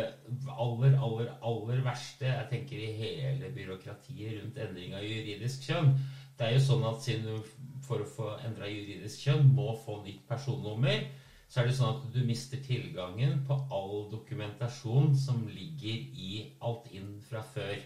[0.48, 5.92] aller, aller, aller verste jeg tenker i hele byråkratiet rundt endring av juridisk kjønn.
[6.38, 7.50] Det er jo sånn at siden du
[7.84, 11.04] for å få endra juridisk kjønn må få nytt personnummer,
[11.52, 16.30] så er det sånn at du mister tilgangen på all dokumentasjon som ligger i
[16.64, 17.76] alt inn fra før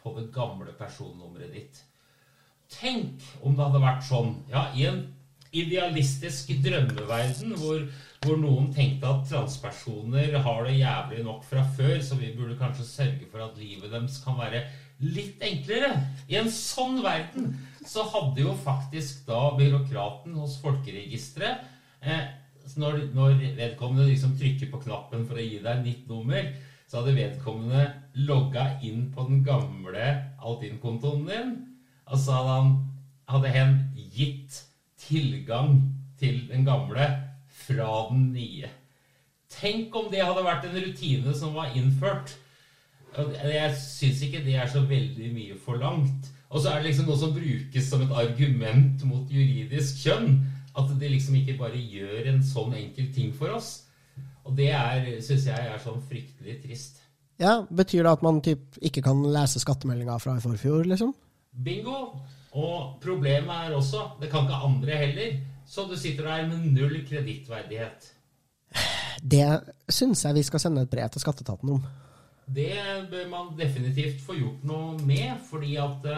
[0.00, 1.82] på det gamle personnummeret ditt.
[2.72, 5.02] Tenk om det hadde vært sånn, ja, i en
[5.52, 7.82] idealistisk drømmeverden hvor,
[8.24, 12.88] hvor noen tenkte at transpersoner har det jævlig nok fra før, så vi burde kanskje
[12.88, 14.64] sørge for at livet deres kan være
[15.02, 15.92] litt enklere.
[16.30, 17.52] I en sånn verden
[17.84, 21.66] så hadde jo faktisk da byråkraten hos Folkeregisteret
[22.00, 22.30] eh,
[22.78, 26.46] når, når vedkommende liksom trykker på knappen for å gi deg nytt nummer,
[26.86, 27.86] så hadde vedkommende
[28.28, 30.06] logga inn på den gamle
[30.44, 31.52] Altinn-kontoen din,
[32.06, 32.72] og så hadde han
[33.32, 33.74] hadde hen
[34.12, 34.62] gitt
[35.00, 35.80] tilgang
[36.20, 37.08] til den gamle
[37.64, 38.70] fra den nye.
[39.52, 42.36] Tenk om det hadde vært en rutine som var innført.
[43.12, 46.30] Jeg syns ikke det er så veldig mye forlangt.
[46.52, 50.40] Og så er det liksom noe som brukes som et argument mot juridisk kjønn.
[50.76, 53.82] At de liksom ikke bare gjør en sånn enkel ting for oss.
[54.48, 54.72] Og det
[55.24, 57.02] syns jeg er sånn fryktelig trist.
[57.40, 61.12] Ja, Betyr det at man typ ikke kan lese skattemeldinga fra i forfjor, liksom?
[61.52, 62.18] Bingo!
[62.52, 65.38] Og problemet er også det kan ikke andre heller.
[65.66, 68.12] Så du sitter der med null kredittverdighet.
[69.22, 71.82] Det syns jeg vi skal sende et brev til skatteetaten om.
[72.54, 72.74] Det
[73.10, 76.08] bør man definitivt få gjort noe med, fordi at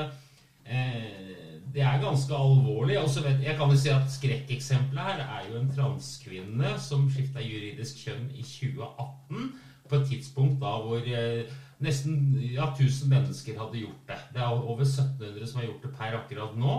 [0.67, 1.35] eh,
[1.75, 2.99] det er ganske alvorlig.
[2.99, 7.07] Og så vet, jeg kan jo si at Skrekkeksempelet her er jo en transkvinne som
[7.13, 9.53] skifta juridisk kjønn i 2018.
[9.89, 11.45] På et tidspunkt da hvor eh,
[11.85, 14.21] nesten ja, 1000 mennesker hadde gjort det.
[14.35, 16.77] Det er over 1700 som har gjort det per akkurat nå.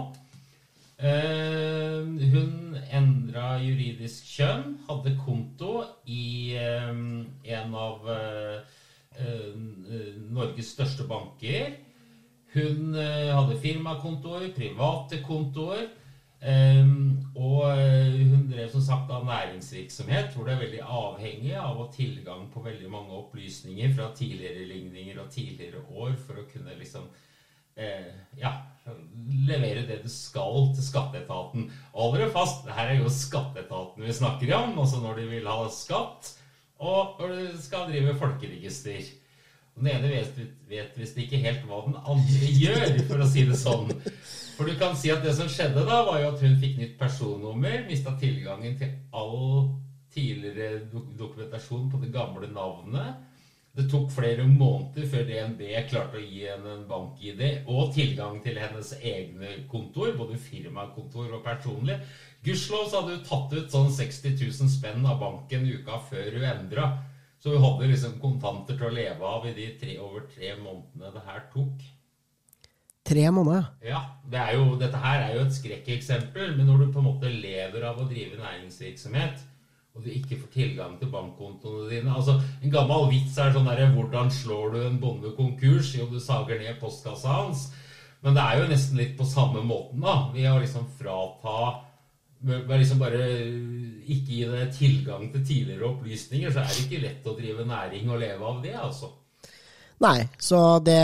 [0.96, 6.92] Uh, hun endra juridisk kjønn, hadde konto i eh,
[7.58, 8.78] en av uh,
[10.32, 11.76] Norges største banker.
[12.56, 15.90] Hun hadde firmakontoer, private kontoer.
[16.46, 16.90] Eh,
[17.36, 21.86] og eh, hun drev som sagt av næringsvirksomhet, hvor det er veldig avhengig av å
[21.86, 26.78] ha tilgang på veldig mange opplysninger fra tidligere ligninger og tidligere år for å kunne
[26.80, 27.10] liksom
[27.76, 28.54] eh, ja,
[29.50, 31.68] levere det du skal til skatteetaten.
[31.96, 35.52] Hold dere fast, det her er jo skatteetaten vi snakker om, også når de vil
[35.52, 36.34] ha skatt,
[36.86, 39.04] og når du skal drive folkeregister.
[39.76, 40.38] Den ene vet,
[40.70, 43.92] vet visst ikke helt hva den andre gjør, for å si det sånn.
[44.56, 46.94] For du kan si at det som skjedde da, var jo at hun fikk nytt
[47.00, 49.74] personnummer, mista tilgangen til all
[50.16, 50.86] tidligere
[51.20, 53.18] dokumentasjon på det gamle navnet.
[53.76, 58.56] Det tok flere måneder før DNB klarte å gi henne en bank-ID og tilgang til
[58.62, 61.98] hennes egne kontor, både firmakontor og personlig.
[62.46, 66.48] Gudskjelov så hadde hun tatt ut sånn 60 000 spenn av banken uka før hun
[66.48, 66.88] endra.
[67.44, 71.12] Så hun hadde liksom kontanter til å leve av i de tre, over tre månedene
[71.18, 71.84] det her tok.
[73.06, 73.68] Tre måneder.
[73.86, 77.30] Ja, det jo, Dette her er jo et skrekkeksempel, men når du på en måte
[77.30, 79.44] lever av å drive næringsvirksomhet,
[79.96, 83.88] og du ikke får tilgang til bankkontoene dine altså En gammel vits er sånn derre
[83.94, 87.72] 'Hvordan slår du en bonde konkurs?' Jo, du sager ned postkassa hans.
[88.22, 90.32] Men det er jo nesten litt på samme måten, da.
[90.34, 91.86] Vi har liksom frata
[92.42, 93.22] ved liksom bare
[94.06, 98.10] ikke gi deg tilgang til tidligere opplysninger, så er det ikke lett å drive næring
[98.10, 99.12] og leve av det, altså.
[100.04, 101.00] Nei, så det,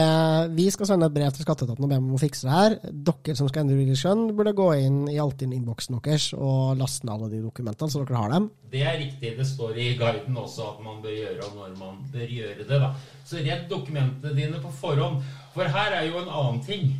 [0.51, 2.73] vi skal sende et brev til skatteetaten og be om å fikse det her.
[2.91, 7.13] Dere som skal endre juridisk skjønn, burde gå inn i Altinn-innboksen deres og laste ned
[7.15, 8.49] alle de dokumentene, så dere har dem.
[8.73, 9.31] Det er riktig.
[9.37, 12.81] Det står i guiden også at man bør gjøre og når man bør gjøre det.
[12.83, 12.91] da.
[13.27, 15.23] Så redd dokumentene dine på forhånd.
[15.55, 16.91] For her er jo en annen ting.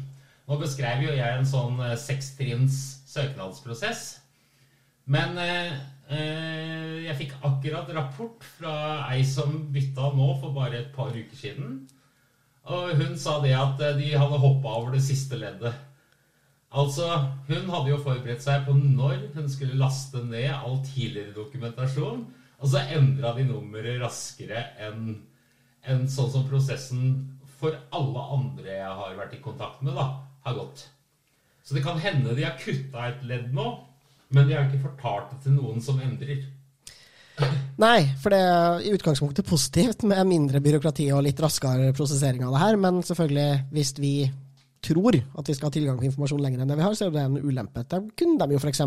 [0.47, 2.80] Nå beskrev jo jeg en sånn eh, sekstrinns
[3.12, 4.06] søknadsprosess.
[5.12, 5.75] Men eh,
[6.12, 8.74] jeg fikk akkurat rapport fra
[9.13, 11.80] ei som bytta nå for bare et par uker siden.
[12.69, 15.74] Og hun sa det at eh, de hadde hoppa over det siste leddet.
[16.71, 17.08] Altså,
[17.50, 22.21] Hun hadde jo forberedt seg på når hun skulle laste ned all tidligere dokumentasjon,
[22.62, 25.17] og så endra de nummeret raskere enn
[25.89, 27.15] en sånn som prosessen
[27.60, 30.86] for alle andre jeg har vært i kontakt med, da, har gått.
[31.65, 33.65] Så det kan hende de har kutta et ledd nå,
[34.32, 36.44] men de har ikke fortalt det til noen som endrer.
[37.82, 42.54] Nei, for det er i utgangspunktet positivt med mindre byråkrati og litt raskere prosessering av
[42.56, 44.15] det her, men selvfølgelig, hvis vi
[44.82, 47.15] tror at vi skal ha tilgang på informasjon lenger enn det vi har, så er
[47.15, 47.84] det en ulempe.
[47.89, 48.82] Da kunne de jo f.eks.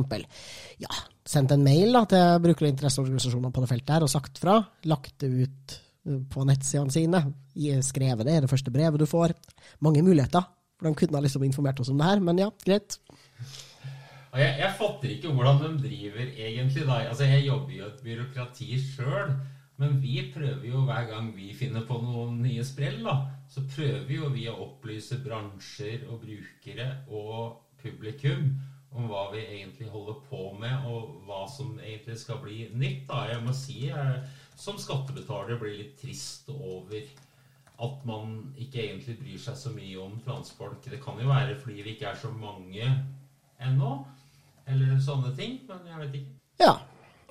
[0.82, 0.90] Ja,
[1.26, 4.58] sendt en mail da, til bruker- og interesseorganisasjoner på det feltet her og sagt fra.
[4.90, 7.22] Lagt det ut eh, på nettsidene sine.
[7.86, 9.36] Skrevet det i det første brevet du får.
[9.86, 10.50] Mange muligheter.
[10.80, 12.98] For de kunne ha liksom informert oss om det her, men ja, greit.
[14.34, 16.96] Og jeg, jeg fatter ikke hvordan de driver egentlig da.
[17.06, 19.34] Altså, Jeg jobber jo et byråkrati sjøl,
[19.78, 23.14] men vi prøver jo hver gang vi finner på noen nye sprell, da,
[23.50, 28.48] så prøver jo vi å opplyse bransjer og brukere og publikum
[28.94, 33.06] om hva vi egentlig holder på med, og hva som egentlig skal bli nytt.
[33.10, 33.24] da.
[33.30, 34.24] Jeg må si jeg
[34.58, 37.06] som skattebetaler blir litt trist over
[37.84, 40.86] at man ikke egentlig bryr seg så mye om transport.
[40.86, 42.86] Det kan jo være fordi vi ikke er så mange
[43.62, 43.96] ennå,
[44.70, 46.34] eller sånne ting, men jeg vet ikke.
[46.62, 46.74] Ja,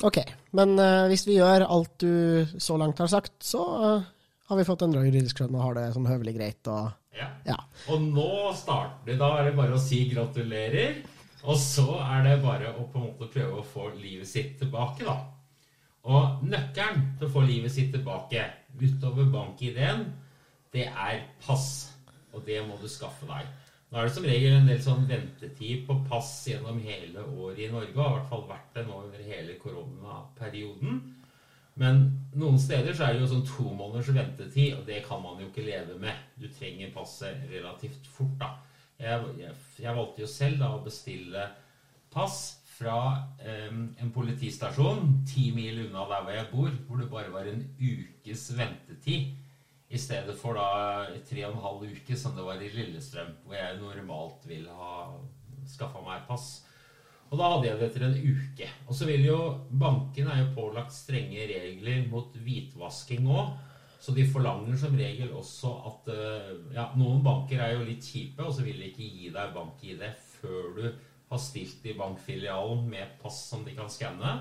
[0.06, 0.19] ok.
[0.58, 4.12] Men uh, hvis vi gjør alt du så langt har sagt, så uh,
[4.50, 6.67] har vi fått endra juridisk skjønn og har det sånn høvelig greit.
[6.67, 7.30] og Ja.
[7.48, 7.58] ja.
[7.93, 9.19] Og nå starter det.
[9.22, 11.02] Da er det bare å si gratulerer.
[11.43, 15.04] Og så er det bare å på en måte prøve å få livet sitt tilbake,
[15.04, 15.17] da.
[16.08, 18.46] Og nøkkelen til å få livet sitt tilbake
[18.80, 20.06] utover bank-ID-en,
[20.74, 21.91] det er pass.
[22.34, 23.50] Og det må du skaffe deg.
[23.93, 27.67] Nå er det som regel en del sånn ventetid på pass gjennom hele året i
[27.69, 27.91] Norge.
[27.93, 30.95] Og har i hvert fall vært det nå under hele koronaperioden.
[31.77, 32.01] Men
[32.34, 35.51] noen steder så er det jo sånn to måneders ventetid, og det kan man jo
[35.51, 36.25] ikke leve med.
[36.41, 38.49] Du trenger passet relativt fort, da.
[38.97, 39.53] Jeg, jeg,
[39.86, 41.45] jeg valgte jo selv da å bestille
[42.13, 42.41] pass
[42.73, 42.97] fra
[43.45, 47.62] eh, en politistasjon ti mil unna der hvor jeg bor, hvor det bare var en
[47.77, 49.34] ukes ventetid.
[49.93, 53.58] I stedet for da tre og en halv uke som det var i Lillestrøm, hvor
[53.60, 54.93] jeg normalt ville ha
[55.69, 56.63] skaffa meg pass.
[57.29, 58.69] Og da hadde jeg det etter en uke.
[58.88, 59.38] Og så vil jo
[59.69, 63.53] banken er jo pålagt strenge regler mot hvitvasking òg.
[64.03, 68.43] Så de forlanger som regel også at eh, Ja, noen banker er jo litt kjipe,
[68.43, 70.03] og så vil de ikke gi deg bank-ID
[70.41, 70.84] før du
[71.29, 74.34] har stilt i bankfilialen med pass som de kan skanne.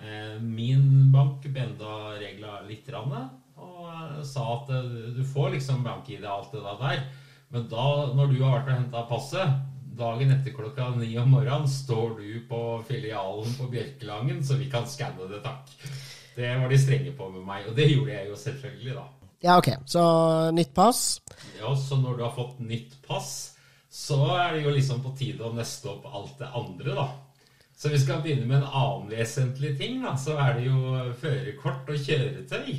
[0.00, 5.84] Eh, Min bank benda regla litt, rann, og eh, sa at eh, du får liksom
[5.86, 7.04] bank-ID og alt det der.
[7.54, 7.86] Men da,
[8.16, 9.58] når du har vært og henta passet,
[9.94, 14.88] dagen etter klokka ni om morgenen, står du på filialen på Bjørkelangen, så vi kan
[14.90, 15.70] skanne det, takk.
[16.34, 19.04] Det var de strenge på med meg, og det gjorde jeg jo selvfølgelig, da.
[19.44, 19.68] Ja, ok.
[19.86, 20.02] Så
[20.56, 21.20] nytt pass.
[21.60, 23.54] Ja, Så når du har fått nytt pass,
[23.90, 27.06] så er det jo liksom på tide å nøste opp alt det andre, da.
[27.76, 30.16] Så vi skal begynne med en annen vesentlig ting, da.
[30.18, 32.72] Så er det jo førerkort og kjøretøy.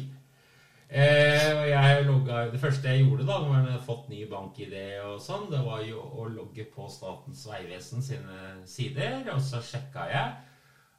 [0.89, 4.75] Eh, og jeg logga, Det første jeg gjorde da når jeg hadde fått ny bank-ID,
[5.03, 10.05] og sånn, det var jo å logge på Statens vegvesen sine sider, og så sjekka
[10.11, 10.35] jeg.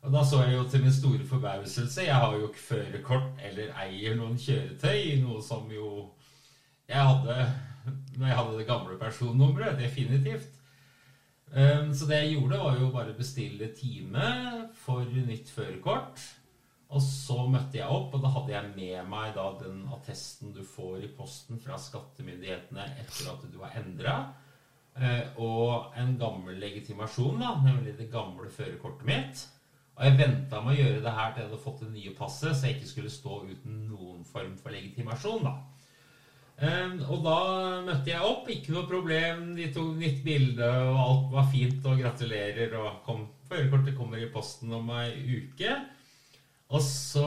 [0.02, 3.72] Og da så jeg jo til min store forbauselse Jeg har jo ikke førerkort eller
[3.82, 6.10] eier noen kjøretøy, noe som jo
[6.86, 7.38] jeg hadde
[8.16, 9.78] når jeg hadde det gamle personnummeret.
[9.78, 10.52] Definitivt.
[11.52, 14.22] Um, Så det jeg gjorde, var jo bare bestille time
[14.74, 16.22] for nytt førerkort.
[16.94, 20.62] Og så møtte jeg opp, og da hadde jeg med meg da den attesten du
[20.62, 24.16] får i posten fra skattemyndighetene etter at du har endra.
[25.42, 29.42] Og en gammel legitimasjon, da, nemlig det gamle førerkortet mitt.
[29.96, 32.52] Og jeg venta med å gjøre det her til jeg hadde fått det nye passet,
[32.54, 35.48] så jeg ikke skulle stå uten noen form for legitimasjon.
[35.48, 35.56] da.
[36.56, 37.38] Um, og da
[37.84, 39.50] møtte jeg opp, ikke noe problem.
[39.58, 42.76] De tok nytt bilde, og alt var fint, og gratulerer.
[42.80, 45.74] Og kom, førerkortet kommer i posten om ei uke.
[46.74, 47.26] Og så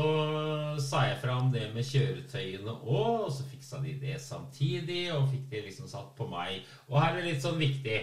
[0.84, 5.06] sa jeg fra om det med kjøretøyene òg, og så fiksa de det samtidig.
[5.16, 6.66] Og fikk det liksom satt på meg.
[6.90, 8.02] Og her er det litt sånn viktig.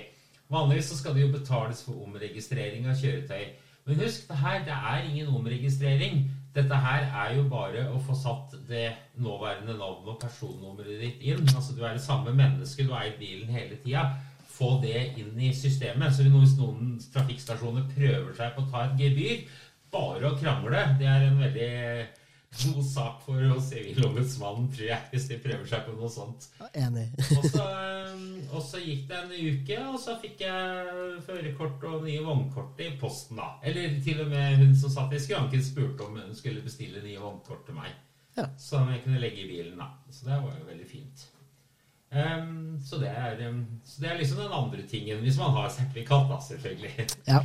[0.52, 3.44] Vanligvis så skal det jo betales for omregistrering av kjøretøy.
[3.86, 6.24] Men husk, det her det er ingen omregistrering.
[6.56, 8.86] Dette her er jo bare å få satt det
[9.20, 11.44] nåværende navnet og personnummeret ditt inn.
[11.52, 14.08] Altså Du er det samme mennesket, du eier bilen hele tida.
[14.56, 16.14] Få det inn i systemet.
[16.16, 19.44] Så hvis noen trafikkstasjoner prøver seg på å ta et gebyr,
[19.96, 21.72] bare å krangle, det er en veldig
[22.56, 26.48] god sak for Sivilombudsmannen, tror jeg, hvis de prøver seg på noe sånt.
[26.72, 27.06] Enig.
[27.36, 27.66] og, så,
[28.48, 32.90] og så gikk det en uke, og så fikk jeg førerkort og nye vognkort i
[33.00, 33.56] posten, da.
[33.66, 37.20] Eller til og med hun som satt i skranken, spurte om hun skulle bestille nye
[37.22, 37.92] vognkort til meg.
[38.36, 38.50] Ja.
[38.60, 39.92] Som jeg kunne legge i bilen, da.
[40.12, 41.28] Så det var jo veldig fint.
[42.16, 45.68] Um, så, det er, um, så det er liksom den andre tingen, hvis man har
[45.74, 47.08] sertifikat, da, selvfølgelig.
[47.26, 47.42] Ja.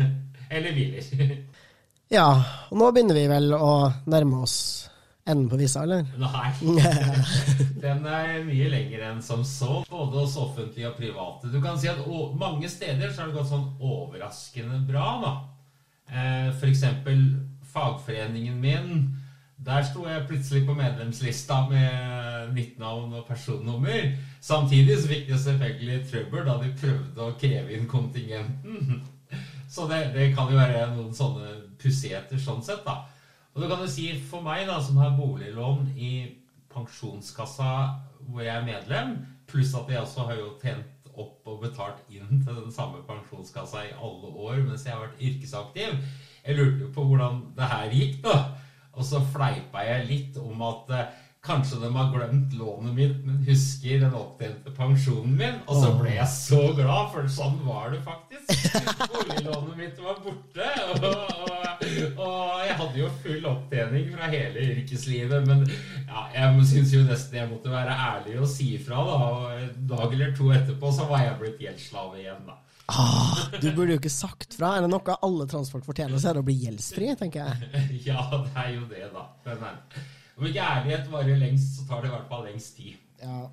[0.54, 1.06] Eller biler.
[2.10, 2.28] ja,
[2.70, 3.74] og nå begynner vi vel å
[4.10, 4.56] nærme oss
[5.30, 6.06] enden på visa, eller?
[6.18, 6.50] Nei.
[7.84, 11.52] Den er mye lenger enn som så, både hos offentlige og private.
[11.52, 12.02] Du kan si at
[12.40, 15.32] mange steder så har det gått sånn overraskende bra, da.
[16.10, 16.58] F.eks.
[16.58, 17.24] for eksempel
[17.70, 19.16] fagforeningen min.
[19.60, 24.14] Der sto jeg plutselig på medlemslista med mitt navn og personnummer.
[24.40, 29.02] Samtidig så fikk de selvfølgelig trøbbel da de prøvde å kreve inn kontingenten.
[29.70, 33.02] Så det, det kan jo være noen sånne pussigheter sånn sett, da.
[33.54, 36.12] Og du kan jo si for meg, da, som har boliglån i
[36.70, 37.70] pensjonskassa
[38.28, 39.14] hvor jeg er medlem,
[39.50, 43.82] pluss at jeg også har jo tjent opp og betalt inn til den samme pensjonskassa
[43.88, 45.96] i alle år mens jeg har vært yrkesaktiv.
[46.44, 48.36] Jeg lurte jo på hvordan det her gikk, da.
[48.94, 51.10] Og så fleipa jeg litt om at eh,
[51.40, 55.54] Kanskje de har glemt lånet mitt, men husker den opptjente pensjonen min.
[55.72, 58.76] Og så ble jeg så glad, for sånn var det faktisk.
[59.14, 60.68] Boliglånet mitt var borte.
[60.90, 61.59] Og, og,
[62.08, 65.46] og, jeg hadde jo full opptjening fra hele yrkeslivet.
[65.48, 65.64] Men
[66.06, 69.04] ja, jeg syns jo nesten jeg måtte være ærlig og si ifra.
[69.06, 72.58] da, og En dag eller to etterpå så var jeg blitt gjeldsslave igjen, da.
[72.90, 74.72] Ah, du burde jo ikke sagt fra.
[74.76, 77.84] Er det noe alle transfolk fortjener, så er det å bli gjeldsfri, tenker jeg.
[78.08, 79.28] Ja, det er jo det, da.
[79.46, 79.78] Men,
[80.40, 82.98] om ikke ærlighet varer lengst, så tar det i hvert fall lengst tid.
[83.20, 83.44] Ja.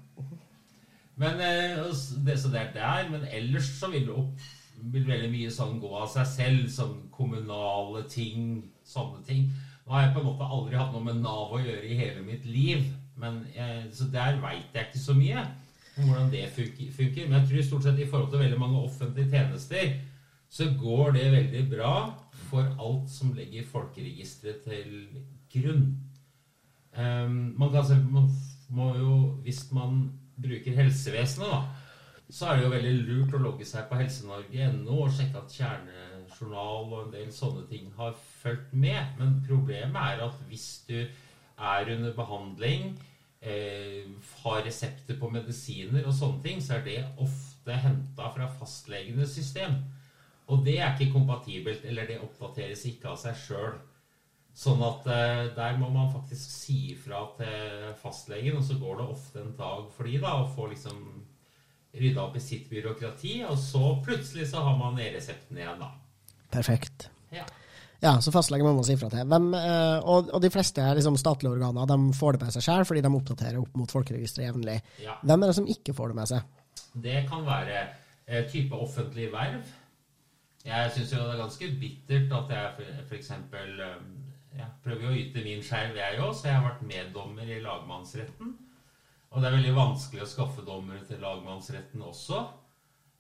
[1.18, 1.82] Men eh,
[2.26, 3.10] det, Så det er der.
[3.12, 4.48] Men ellers så vil, opp,
[4.78, 6.68] vil veldig mye sånn gå av seg selv.
[6.74, 9.48] Sånn kommunale ting, sånne ting.
[9.86, 12.26] Nå har jeg på en måte aldri hatt noe med Nav å gjøre i hele
[12.26, 12.84] mitt liv.
[13.18, 15.46] Men jeg, så der veit jeg ikke så mye
[15.98, 17.26] om hvordan det funker.
[17.26, 19.98] Men jeg tror stort sett i forhold til veldig mange offentlige tjenester
[20.50, 21.94] så går det veldig bra
[22.48, 24.94] for alt som legger folkeregisteret til
[25.52, 25.90] grunn.
[26.98, 28.30] Um, man, kan, man
[28.70, 30.12] må jo, Hvis man
[30.42, 31.60] bruker helsevesenet, da,
[32.30, 36.90] så er det jo veldig lurt å logge seg på helsenorge.no og sjekke at kjernejournal
[36.90, 39.14] og en del sånne ting har fulgt med.
[39.20, 42.90] Men problemet er at hvis du er under behandling,
[43.40, 44.10] eh,
[44.44, 49.80] har resepter på medisiner og sånne ting, så er det ofte henta fra fastlegenes system.
[50.52, 53.80] Og det er ikke kompatibelt, eller det oppdateres ikke av seg sjøl.
[54.58, 59.10] Sånn at eh, der må man faktisk si ifra til fastlegen, og så går det
[59.16, 61.02] ofte en dag for de da, og får liksom
[62.02, 65.94] rydda opp i sitt byråkrati, og så plutselig så har man e-resepten igjen, da.
[66.54, 67.10] Perfekt.
[67.34, 67.46] Ja.
[68.00, 69.26] Ja, så fastlegen må man si ifra til.
[69.26, 72.86] Hvem, eh, og, og, de fleste liksom, statlige organer de får det med seg sjøl,
[72.86, 74.78] fordi de oppdaterer opp mot folkeregisteret jevnlig.
[75.02, 75.18] Ja.
[75.24, 76.54] Hvem er det som ikke får det med seg?
[77.08, 79.74] Det kan være eh, type offentlig verv.
[80.68, 83.34] Jeg syns jo det er ganske bittert at jeg f.eks.
[83.34, 84.08] Um,
[84.58, 87.60] jeg prøver jo å yte min skjerv, jeg òg, så jeg har vært meddommer i
[87.64, 88.56] lagmannsretten.
[89.38, 92.42] Og det er veldig vanskelig å skaffe dommere til lagmannsretten også.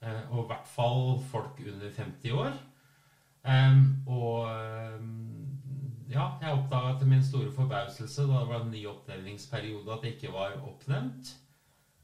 [0.01, 2.57] Eh, og i hvert fall folk under 50 år.
[4.11, 4.49] og
[6.07, 10.15] ja, jeg oppdaga til min store forbauselse da det var en ny oppnevningsperiode at det
[10.15, 11.33] ikke var oppnevnt.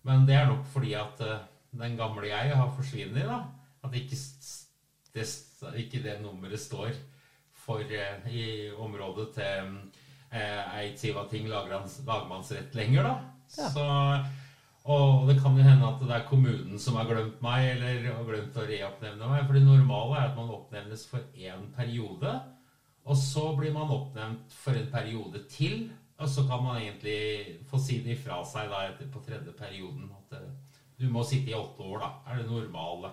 [0.04, 3.26] Men det er nok fordi at uh, den gamle jeg har forsvunnet.
[3.26, 3.40] da,
[3.84, 4.20] At ikke
[5.16, 5.28] det,
[5.80, 6.94] ikke det nummeret står
[7.64, 9.70] for eh, i området til
[10.32, 13.33] eh, Eidsivating lagmannsrett lenger, da.
[13.58, 13.70] Ja.
[13.74, 13.86] Så,
[14.94, 18.28] og det kan jo hende at det er kommunen som har glemt meg, eller har
[18.28, 19.46] glemt å reoppnevne meg.
[19.48, 22.34] For det normale er at man oppnevnes for én periode,
[23.04, 25.90] og så blir man oppnevnt for en periode til.
[26.22, 30.12] Og så kan man egentlig få si det ifra seg da etter på tredje perioden.
[30.14, 30.38] At
[31.00, 32.12] du må sitte i åtte år, da.
[32.30, 33.12] Er det normale.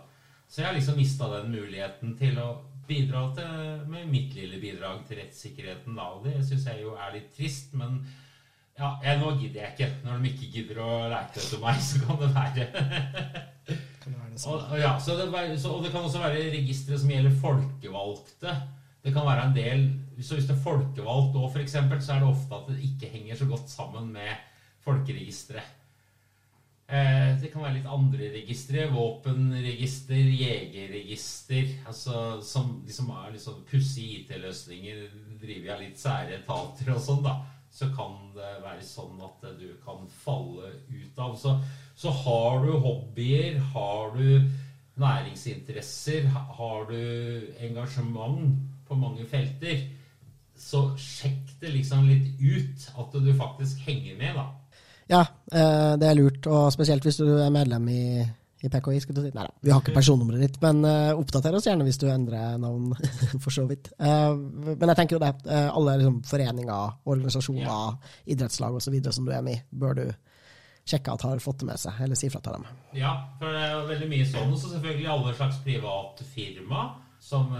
[0.50, 2.48] Så jeg har liksom mista den muligheten til å
[2.90, 6.08] bidra til, med mitt lille bidrag til rettssikkerheten da.
[6.16, 8.00] Og det syns jeg jo er litt trist, men
[8.80, 9.88] ja, jeg, nå gidder jeg ikke.
[10.06, 12.68] Når de ikke gidder å leke etter meg, så kan det være
[14.00, 15.26] kan det være det og, og, ja, så det,
[15.60, 18.54] så, og det kan også være registre som gjelder folkevalgte.
[19.00, 19.84] Det kan være en del
[20.20, 23.38] Så hvis det er folkevalgt òg, f.eks., så er det ofte at det ikke henger
[23.40, 24.32] så godt sammen med
[24.84, 25.76] folkeregisteret.
[26.90, 28.88] Eh, det kan være litt andre registre.
[28.92, 31.70] Våpenregister, jegerregister.
[31.88, 35.06] Altså, som liksom er litt sånn pussige IT-løsninger
[35.40, 37.38] driver av litt sære etater og sånn, da.
[37.70, 41.36] Så kan det være sånn at du kan falle ut av.
[41.38, 41.54] Så,
[41.94, 44.50] så har du hobbyer, har du
[45.00, 48.58] næringsinteresser, har du engasjement
[48.88, 49.86] på mange felter,
[50.60, 54.48] så sjekk det liksom litt ut at du faktisk henger med, da.
[55.10, 58.04] Ja, eh, det er lurt, og spesielt hvis du er medlem i,
[58.60, 59.00] i PKI.
[59.00, 59.32] skulle du si.
[59.34, 62.58] Nei da, vi har ikke personnummeret ditt, men uh, oppdater oss gjerne hvis du endrer
[62.60, 62.92] navn,
[63.44, 63.92] for så vidt.
[64.00, 64.34] Uh,
[64.72, 68.14] men jeg tenker jo det, uh, alle liksom, foreninger, organisasjoner, ja.
[68.34, 68.98] idrettslag osv.
[69.10, 70.04] som du er med i, bør du
[70.90, 72.70] sjekke at har fått det med seg, eller si fra til dem.
[72.98, 74.54] Ja, for det er jo veldig mye sånn.
[74.54, 76.88] Og så selvfølgelig alle slags private firma.
[77.20, 77.50] Som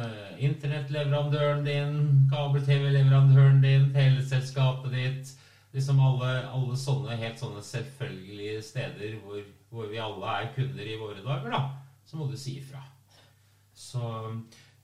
[0.41, 1.99] internettleverandøren din,
[2.31, 5.35] kabel-TV-leverandøren din, teleselskapet ditt
[5.75, 10.99] liksom alle, alle, sånne helt sånne selvfølgelige steder hvor, hvor, vi alle er kunder i
[10.99, 11.61] våre dager, da,
[12.07, 12.83] så må du si ifra.
[13.75, 14.03] Så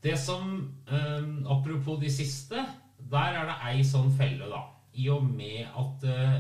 [0.03, 0.53] det som
[0.89, 2.63] eh, Apropos de siste,
[3.11, 4.63] der er det ei sånn felle, da.
[4.97, 6.37] I og med at eh,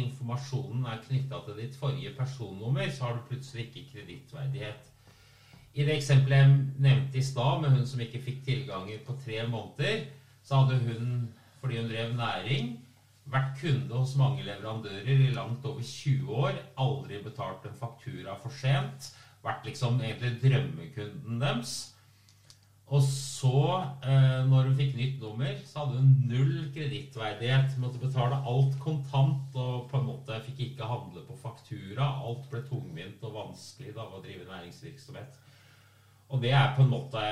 [0.00, 4.86] informasjonen er knytta til ditt forrige personnummer, så har du plutselig ikke kredittverdighet.
[5.74, 9.42] I det eksempelet jeg nevnte i stad, med hun som ikke fikk tilganger på tre
[9.50, 10.06] måneder,
[10.42, 11.28] så hadde hun,
[11.60, 12.72] fordi hun drev næring,
[13.30, 16.60] vært kunde hos mange leverandører i langt over 20 år.
[16.80, 19.12] Aldri betalt en faktura for sent.
[19.44, 21.78] Vært liksom egentlig drømmekunden deres.
[22.90, 27.76] Og så, eh, når hun fikk nytt nummer, så hadde hun null kredittverdighet.
[27.78, 32.08] Måtte betale alt kontant og på en måte fikk ikke handle på faktura.
[32.26, 35.38] Alt ble tungvint og vanskelig da, å drive næringsvirksomhet.
[36.30, 37.22] Og det er på en måte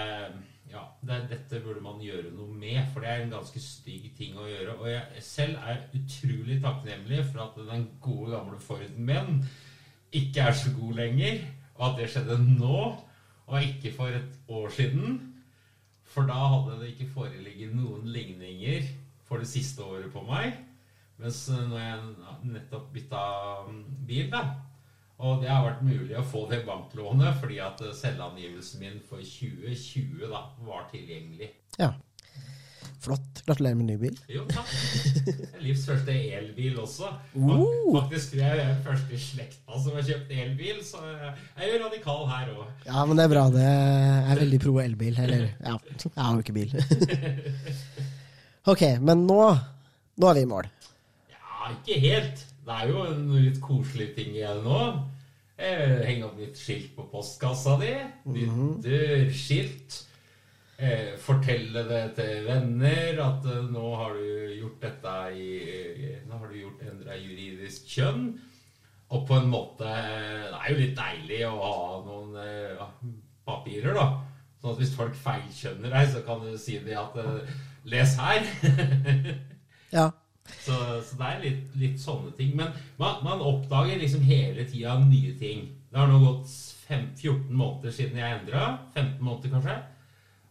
[0.73, 4.37] ja, det, dette burde man gjøre noe med, for det er en ganske stygg ting
[4.39, 4.77] å gjøre.
[4.77, 9.43] Og jeg selv er utrolig takknemlig for at den gode, gamle Forden min
[10.13, 11.43] ikke er så god lenger,
[11.79, 12.79] og at det skjedde nå,
[13.49, 15.19] og ikke for et år siden.
[16.09, 18.89] For da hadde det ikke foreligget noen ligninger
[19.29, 20.57] for det siste året på meg.
[21.19, 23.23] Mens når jeg nettopp bytta
[24.09, 24.45] bil, da,
[25.19, 30.29] og det har vært mulig å få det banklånet fordi at selvangivelsen min for 2020
[30.31, 31.51] da, var tilgjengelig.
[31.79, 31.95] Ja.
[33.03, 33.43] Flott.
[33.47, 34.17] Gratulerer med ny bil.
[34.29, 34.71] Jo, takk.
[35.63, 37.13] Livs første elbil også.
[37.35, 37.63] Uh.
[37.95, 41.71] Faktisk tror jeg er den første i slekta som har kjøpt elbil, så jeg er
[41.71, 42.67] jo radikal her òg.
[42.89, 43.45] Ja, men det er bra.
[43.55, 45.23] Det er veldig pro elbil.
[45.25, 46.75] Eller, ja, jeg har jo ikke bil.
[48.75, 49.41] ok, men nå,
[50.19, 50.71] nå er vi i mål.
[51.33, 52.48] Ja, ikke helt.
[52.69, 54.81] Det er jo en litt koselig ting igjen nå.
[55.57, 57.95] Eh, Henge opp nytt skilt på postkassa di.
[58.29, 58.75] Nytt mm -hmm.
[58.85, 60.05] dørskilt.
[60.79, 66.61] Eh, fortelle det til venner at nå har du gjort dette i, Nå har du
[66.61, 68.39] gjort endra juridisk kjønn.
[69.11, 72.35] Og på en måte Det er jo litt deilig å ha noen
[72.79, 72.87] ja,
[73.47, 74.21] papirer, da.
[74.61, 77.17] Sånn at hvis folk feilkjønner deg, så kan du si det at
[77.85, 78.43] Les her.
[79.97, 80.11] ja.
[80.49, 82.55] Så, så, det er litt, litt sånne ting.
[82.59, 85.69] Men man, man oppdager liksom hele tida nye ting.
[85.89, 86.51] Det har nå gått
[86.89, 88.67] 5, 14 måneder siden jeg endra.
[88.95, 89.77] 15 måneder, kanskje.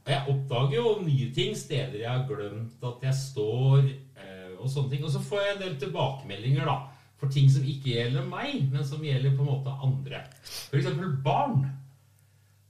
[0.08, 3.90] Og jeg oppdager jo nye ting, steder jeg har glemt at jeg står,
[4.22, 5.04] eh, og sånne ting.
[5.04, 6.78] Og så får jeg en del tilbakemeldinger da,
[7.20, 10.24] for ting som ikke gjelder meg, men som gjelder på en måte andre.
[10.46, 10.88] F.eks.
[11.26, 11.66] barn.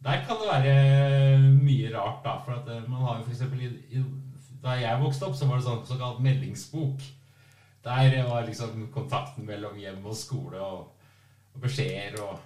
[0.07, 2.37] Der kan det være mye rart, da.
[2.45, 3.45] For eh, man har jo f.eks.
[4.63, 7.03] Da jeg vokste opp, så var det sånn såkalt meldingsbok.
[7.87, 11.09] Der var liksom kontakten mellom hjem og skole og,
[11.53, 12.39] og beskjeder og,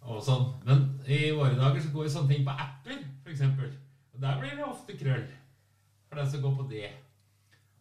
[0.00, 0.46] og, sånn.
[0.64, 3.42] Men i våre dager så går jo sånne ting på apper, f.eks.
[4.14, 5.26] Og der blir det ofte krøll
[6.08, 6.88] for den som går på det.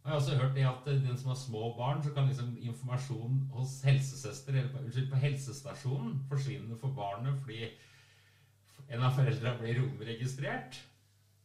[0.04, 2.58] Og jeg har også hørt det at den som har små barn, så kan liksom
[2.60, 7.70] informasjon hos helsesøster eller på, unnskyld, på helsestasjonen forsvinne for barnet fordi
[8.92, 10.82] en av foreldra blir romregistrert.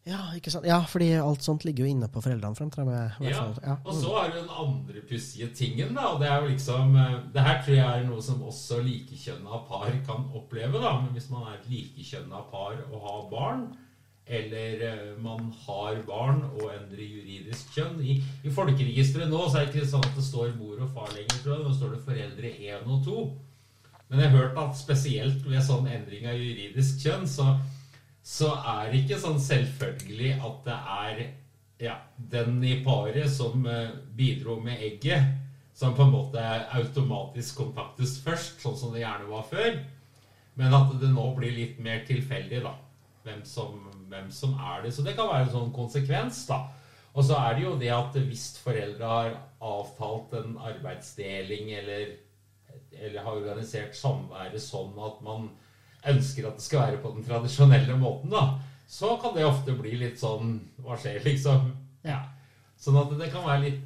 [0.09, 0.67] Ja, ikke sant?
[0.69, 2.57] ja, fordi alt sånt ligger jo inne på foreldrene.
[2.57, 3.49] Frem, ja.
[3.61, 3.75] ja.
[3.85, 6.07] Og så har du den andre pussige tingen, da.
[6.15, 9.61] Og det er jo liksom eh, Det her tror jeg er noe som også likekjønna
[9.69, 10.95] par kan oppleve, da.
[11.03, 13.69] Men hvis man er et likekjønna par og har barn,
[14.29, 19.69] eller eh, man har barn og endrer juridisk kjønn I, i folkeregisteret nå så er
[19.69, 21.67] det ikke sånn at det står mor og far lenger, tror jeg.
[21.67, 23.23] Nå står det foreldre én og to.
[24.09, 27.59] Men jeg har hørt at spesielt ved sånn endring av juridisk kjønn, så
[28.29, 31.21] så er det ikke sånn selvfølgelig at det er
[31.81, 31.95] ja,
[32.33, 35.31] den i paret som eh, bidro med egget,
[35.79, 36.43] som på en måte
[36.77, 39.79] automatisk kontaktes først, sånn som det gjerne var før.
[40.59, 42.75] Men at det nå blir litt mer tilfeldig, da.
[43.25, 43.79] Hvem som,
[44.11, 44.93] hvem som er det.
[44.97, 46.65] Så det kan være en sånn konsekvens, da.
[47.15, 52.17] Og så er det jo det at hvis foreldre har avtalt en arbeidsdeling eller
[52.99, 55.49] eller har organisert samværet sånn at man
[56.13, 59.99] ønsker at det skal være på den tradisjonelle måten, da, så kan det ofte bli
[60.01, 61.73] litt sånn Hva skjer, liksom?
[62.07, 62.23] Ja.
[62.81, 63.83] Sånn at det kan være litt,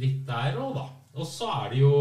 [0.00, 0.86] litt der òg, da.
[1.14, 1.94] Og så er det jo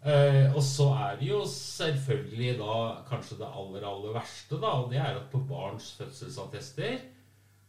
[0.00, 4.88] Uh, Og så er det jo selvfølgelig da kanskje det aller, aller verste, da, og
[4.88, 6.94] det er at på barns fødselsattester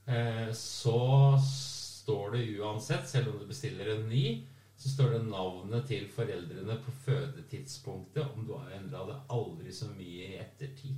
[0.07, 1.01] uh, så
[1.43, 4.45] står det uansett, selv om du bestiller en ny,
[4.79, 9.91] så står det navnet til foreldrene på fødetidspunktet om du har endra det aldri så
[9.91, 10.95] mye i ettertid.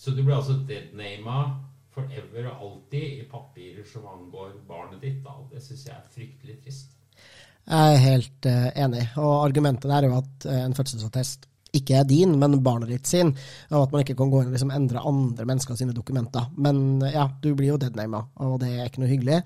[0.00, 1.42] Så du blir altså deadnama
[1.92, 5.18] forever og alltid i papirer som angår barnet ditt.
[5.24, 5.34] Da.
[5.50, 6.94] Det syns jeg er fryktelig trist.
[7.66, 9.02] Jeg er helt uh, enig.
[9.20, 11.44] Og argumentet der er jo at uh, en fødselsattest
[11.76, 13.28] ikke er din, men barnet ditt sin,
[13.68, 16.48] og at man ikke kan gå inn og liksom endre andre mennesker sine dokumenter.
[16.56, 19.42] Men uh, ja, du blir jo deadnama, og det er ikke noe hyggelig.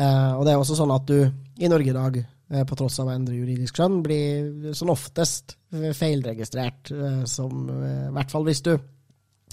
[0.00, 1.18] og det er også sånn at du
[1.58, 2.20] i Norge i dag,
[2.66, 6.90] på tross av å endre juridisk skjønn, blir som oftest feilregistrert
[7.30, 8.72] som I hvert fall hvis du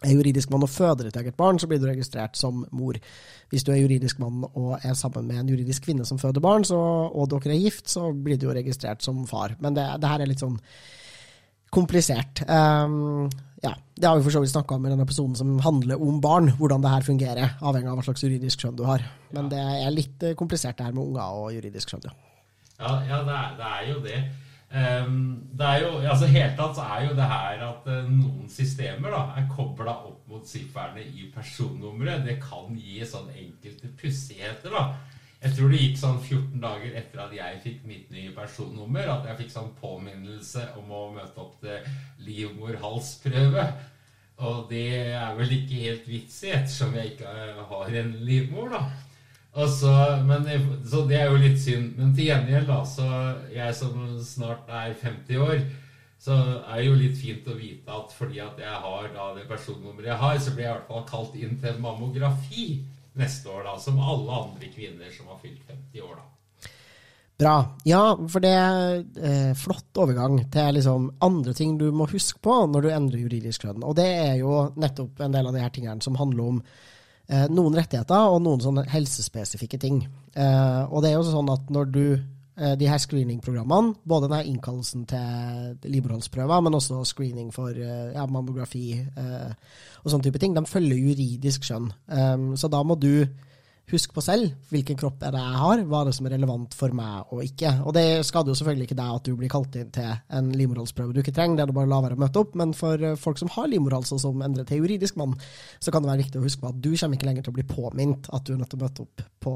[0.06, 3.00] er juridisk mann og føder et eget barn, så blir du registrert som mor.
[3.50, 6.68] Hvis du er juridisk mann og er sammen med en juridisk kvinne som føder barn,
[6.68, 9.56] så, og dere er gift, så blir du jo registrert som far.
[9.64, 10.60] Men det, det her er litt sånn
[11.74, 12.44] komplisert.
[12.48, 13.28] Um,
[13.62, 16.22] ja, Det har vi for så vidt snakka om i denne episoden som handler om
[16.22, 19.04] barn, hvordan det her fungerer, avhengig av hva slags juridisk skjønn du har.
[19.34, 22.14] Men det er litt eh, komplisert det her med unger og juridisk skjønn, ja.
[22.78, 24.20] Ja, ja det, er, det er jo det.
[24.68, 28.50] Um, det er jo, altså helt tatt så er jo det her at uh, noen
[28.52, 32.26] systemer da, er kobla opp mot sifferne i personnummeret.
[32.28, 34.76] Det kan gi sånn enkelte pussigheter.
[34.76, 34.90] da.
[35.38, 39.28] Jeg tror det gikk sånn 14 dager etter at jeg fikk mitt nye personnummer, at
[39.30, 41.86] jeg fikk sånn påminnelse om å møte opp til
[42.26, 43.68] livmorhalsprøve.
[44.48, 47.30] Og det er vel ikke helt vits i, ettersom jeg ikke
[47.72, 48.82] har en livmor, da.
[49.58, 49.90] Så,
[50.28, 50.46] men,
[50.86, 51.96] så det er jo litt synd.
[51.98, 53.08] Men til gjengjeld, da, så
[53.50, 55.64] jeg som snart er 50 år,
[56.22, 59.48] så er det jo litt fint å vite at fordi at jeg har da det
[59.50, 62.68] personnummeret jeg har, så blir jeg i hvert fall kalt inn til mammografi
[63.18, 63.76] neste år, da.
[63.82, 66.28] Som alle andre kvinner som har fylt 50 år, da.
[67.38, 67.56] Bra.
[67.86, 72.56] Ja, for det er eh, flott overgang til liksom andre ting du må huske på
[72.66, 73.86] når du endrer juridisk kjønn.
[73.86, 76.64] Og det er jo nettopp en del av de her tingene som handler om
[77.28, 80.02] noen rettigheter og noen sånne helsespesifikke ting.
[80.36, 84.54] Eh, og det er jo sånn at når du eh, de her screeningprogrammene, både denne
[84.54, 89.52] innkallelsen til livmorhalsprøver, men også screening for eh, ja, mammografi eh,
[90.04, 91.92] og sånne type ting, de følger juridisk skjønn.
[92.56, 93.28] Så da må du
[93.88, 96.74] huske på selv hvilken kropp er det jeg har, hva er det som er relevant
[96.76, 97.72] for meg og ikke.
[97.88, 100.10] Og det skader jo selvfølgelig ikke deg at du blir kalt inn til
[100.40, 102.58] en livmorhalsprøve du ikke trenger, det er det bare å la være å møte opp,
[102.60, 105.38] men for eh, folk som har livmorhals og som endrer til juridisk mann,
[105.80, 107.60] så kan det være viktig å huske på at du kommer ikke lenger til å
[107.60, 109.56] bli påminnet at du er nødt til å møte opp på,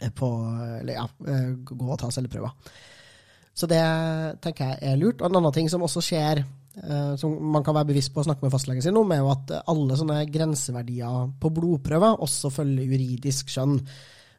[0.00, 0.32] eh, på
[0.80, 2.74] eller ja, eh, gå og ta celleprøver.
[3.54, 3.84] Så det
[4.42, 5.20] tenker jeg er lurt.
[5.22, 6.42] Og en annen ting som også skjer
[7.20, 9.52] som man kan være bevisst på å snakke med fastlegen sin om, er jo at
[9.70, 13.78] alle sånne grenseverdier på blodprøver også følger juridisk skjønn.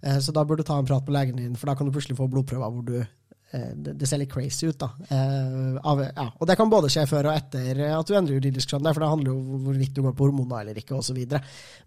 [0.05, 1.93] Eh, så da bør du ta en prat med legen din, for da kan du
[1.95, 4.91] plutselig få blodprøver hvor du eh, det ser litt crazy ut, da.
[5.09, 6.27] Ja.
[6.37, 9.11] Og det kan både skje før og etter at du endrer juridisk skjønn, for det
[9.13, 11.21] handler jo om hvorvidt du går på hormoner eller ikke, osv.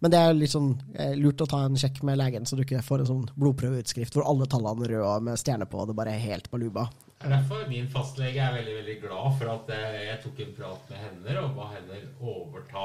[0.00, 0.72] Men det er litt sånn
[1.20, 4.26] lurt å ta en sjekk med legen, så du ikke får en sånn blodprøveutskrift hvor
[4.30, 6.88] alle tallene er røde med stjerne på, og det bare er helt baluba.
[7.18, 10.90] Det er derfor min fastlege er veldig veldig glad for at jeg tok en prat
[10.92, 12.84] med henne og ba henne overta,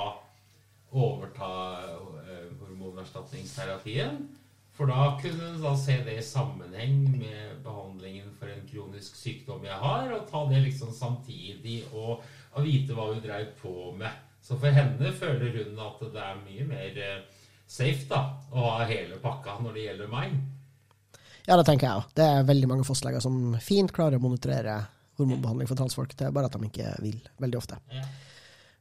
[0.90, 1.50] overta
[2.02, 4.24] uh, hormonerstatningsterapien.
[4.74, 9.68] For da kunne hun da se det i sammenheng med behandlingen for en kronisk sykdom
[9.70, 12.26] jeg har, og ta det liksom samtidig og,
[12.58, 14.18] og vite hva hun dreiv på med.
[14.42, 18.90] Så for henne føler hun at det er mye mer uh, safe da, å ha
[18.90, 20.34] hele pakka når det gjelder meg.
[21.48, 22.12] Ja, det tenker jeg òg.
[22.16, 24.78] Det er veldig mange fastleger som fint klarer å monitorere
[25.20, 26.16] hormonbehandling for transfolk.
[26.18, 27.80] Det er bare at de ikke vil, veldig ofte.
[27.94, 28.06] Ja.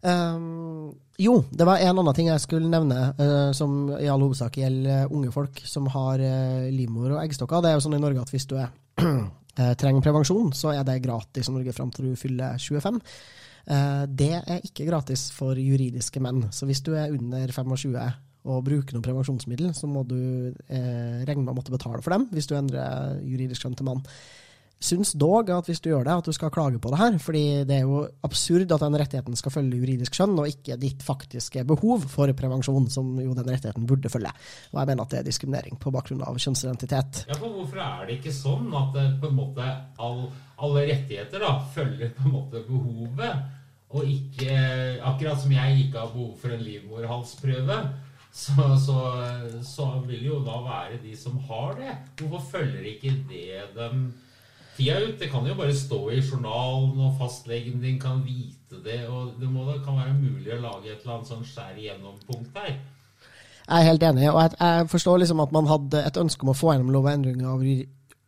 [0.03, 4.59] Um, jo, det var en annen ting jeg skulle nevne, uh, som i all hovedsak
[4.59, 7.63] gjelder unge folk som har uh, livmor og eggstokker.
[7.63, 9.29] Det er jo sånn i Norge at hvis du er, uh,
[9.81, 12.99] trenger prevensjon, så er det gratis i Norge fram til du fyller 25.
[14.11, 16.49] det er ikke gratis for juridiske menn.
[16.51, 18.09] Så hvis du er under 25
[18.43, 20.19] og bruke noen prevensjonsmiddel, så må du
[20.51, 24.03] eh, regne med å måtte betale for dem hvis du endrer juridisk kjønn til mann.
[24.83, 27.19] Syns dog at hvis du gjør det, at du skal klage på det her.
[27.23, 31.05] fordi det er jo absurd at den rettigheten skal følge juridisk kjønn, og ikke ditt
[31.07, 34.35] faktiske behov for prevensjon, som jo den rettigheten burde følge.
[34.73, 37.25] Og jeg mener at det er diskriminering på bakgrunn av kjønnsidentitet.
[37.31, 39.71] Ja, for Hvorfor er det ikke sånn at på en måte
[40.03, 40.25] all,
[40.59, 43.59] alle rettigheter da, følger på en måte behovet,
[43.93, 44.55] og ikke
[45.05, 47.79] Akkurat som jeg ikke har behov for en livmorhalsprøve,
[48.33, 48.99] så, så,
[49.63, 51.97] så, vil jo da være de som har det.
[52.21, 54.07] Hvorfor følger ikke det dem
[54.77, 55.19] tida ut.
[55.21, 59.07] Det kan jo bare stå i journalen, og fastlegen din kan vite det.
[59.09, 62.59] Og det må da kan være mulig å lage et eller annet sånn skjær igjennom-punkt
[62.59, 62.79] her.
[63.63, 66.51] Jeg er helt enig, og jeg, jeg forstår liksom at man hadde et ønske om
[66.51, 67.63] å få gjennom lov, av,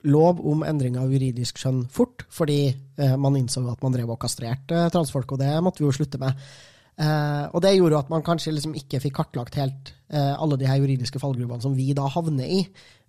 [0.07, 4.20] lov om endring av juridisk skjønn fort, fordi eh, man innså at man drev og
[4.22, 6.38] kastrerte transfolk, og det måtte vi jo slutte med.
[6.95, 10.68] Eh, og det gjorde at man kanskje liksom ikke fikk kartlagt helt eh, alle de
[10.68, 12.61] her juridiske fallgruvene som vi da havner i.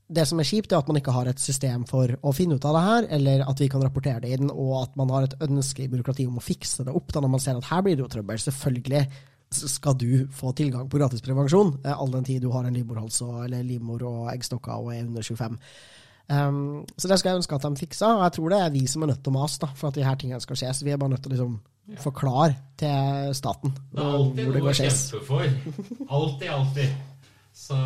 [0.06, 2.66] Det som er kjipt, er at man ikke har et system for å finne ut
[2.70, 5.38] av det her, eller at vi kan rapportere det inn, og at man har et
[5.42, 7.98] ønske i byråkratiet om å fikse det opp da når man ser at her blir
[7.98, 8.42] det jo trøbbel.
[8.42, 9.08] Selvfølgelig
[9.56, 13.22] skal du få tilgang på gratis prevensjon, eh, all den tid du har en livmorhals
[13.22, 15.62] eller livmor og eggstokker og er under 25.
[16.26, 18.88] Um, så det skal jeg ønske at de fiksa, og jeg tror det er vi
[18.90, 20.74] som er nødt til å mase for at de her tingene skal skje.
[20.74, 21.58] Så vi er bare nødt til å liksom
[21.88, 21.98] ja.
[22.02, 25.02] forklare til staten det er alltid hvor det går skeis.
[25.16, 26.56] Alltid noe.
[26.60, 26.96] Alltid.
[27.56, 27.78] Så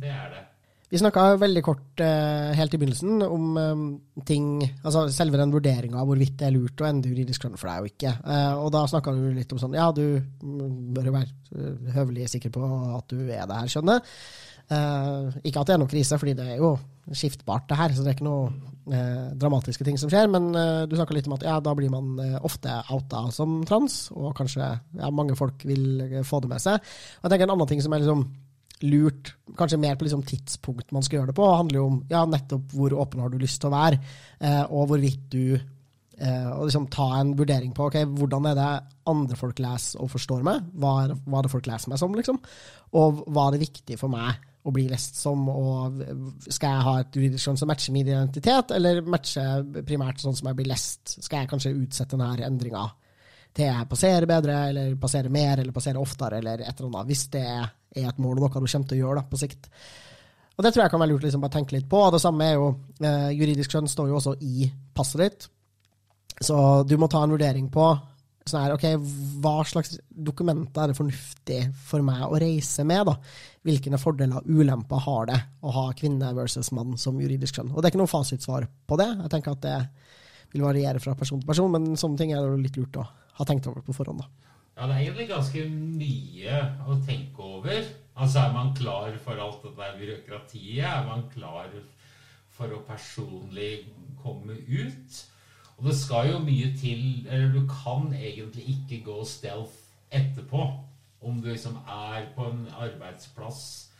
[0.00, 0.44] det er det.
[0.86, 3.86] Vi snakka veldig kort uh, helt i begynnelsen om um,
[4.26, 7.72] ting Altså selve den vurderinga av hvorvidt det er lurt å endre juridisk kjønn for
[7.72, 8.12] deg og ikke.
[8.22, 12.54] Uh, og da snakka du litt om sånn Ja, du bør jo være høvelig sikker
[12.54, 14.14] på at du er det her kjønnet.
[15.46, 16.72] Ikke at det er noen krise, fordi det er jo
[17.14, 17.92] skiftbart, det her.
[17.94, 18.48] Så det er ikke noe
[18.86, 20.28] dramatiske ting som skjer.
[20.30, 20.52] Men
[20.86, 24.62] du snakka litt om at ja, da blir man ofte outa som trans, og kanskje
[24.62, 26.78] ja, mange folk vil få det med seg.
[27.18, 28.22] Og jeg tenker En annen ting som er liksom
[28.84, 32.24] lurt, kanskje mer på liksom tidspunkt man skal gjøre det på, handler jo om ja,
[32.28, 34.00] nettopp hvor åpen har du lyst til å være,
[34.40, 38.72] eh, og hvorvidt du eh, og liksom ta en vurdering på ok, hvordan er det
[39.12, 42.18] andre folk leser og forstår meg, hva er, hva er det folk leser meg som,
[42.18, 42.42] liksom,
[43.00, 46.00] og hva er det viktig for meg å bli lest som, og
[46.48, 50.50] skal jeg ha et juridisk kjønn som matcher min identitet, eller matcher primært sånn som
[50.50, 51.16] jeg blir lest?
[51.22, 52.86] Skal jeg kanskje utsette denne endringa
[53.56, 57.24] til jeg passerer bedre, eller passerer mer, eller passerer oftere, eller et eller annet, hvis
[57.32, 57.70] det er
[58.10, 59.70] et mål og noe du kommer til å gjøre da, på sikt.
[60.56, 62.00] Og Det tror jeg kan være lurt liksom, å tenke litt på.
[62.12, 62.68] Det samme er jo,
[63.04, 65.48] eh, Juridisk skjønn står jo også i passet ditt,
[66.40, 67.86] så du må ta en vurdering på
[68.50, 68.84] sånn her, ok,
[69.42, 73.06] hva slags dokumenter er det fornuftig for meg å reise med.
[73.08, 73.16] da?
[73.66, 77.72] Hvilke fordeler og ulemper har det å ha kvinne versus mann som juridisk kjønn?
[77.74, 79.08] Og Det er ikke noe fasitsvar på det.
[79.24, 79.78] Jeg tenker at det
[80.52, 83.44] vil variere fra person til person, men sånne ting er det litt lurt å ha
[83.44, 84.22] tenkt over på forhånd.
[84.22, 84.52] da.
[84.76, 87.84] Ja, det er egentlig ganske mye å tenke over.
[88.16, 90.84] Altså, Er man klar for alt det der byråkratiet?
[90.84, 91.70] Er man klar
[92.50, 93.86] for å personlig
[94.22, 95.24] komme ut?
[95.76, 99.76] Og det skal jo mye til Eller du kan egentlig ikke gå stealth
[100.10, 100.62] etterpå.
[101.20, 103.90] Om du liksom er på en arbeidsplass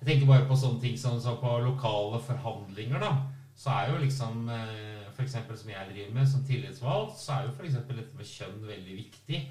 [0.00, 3.12] Jeg tenker bare på sånne ting som så på lokale forhandlinger, da.
[3.54, 5.36] Så er jo liksom eh, f.eks.
[5.60, 7.76] som jeg driver med som tillitsvalgt, så er jo f.eks.
[7.86, 9.42] dette med kjønn veldig viktig.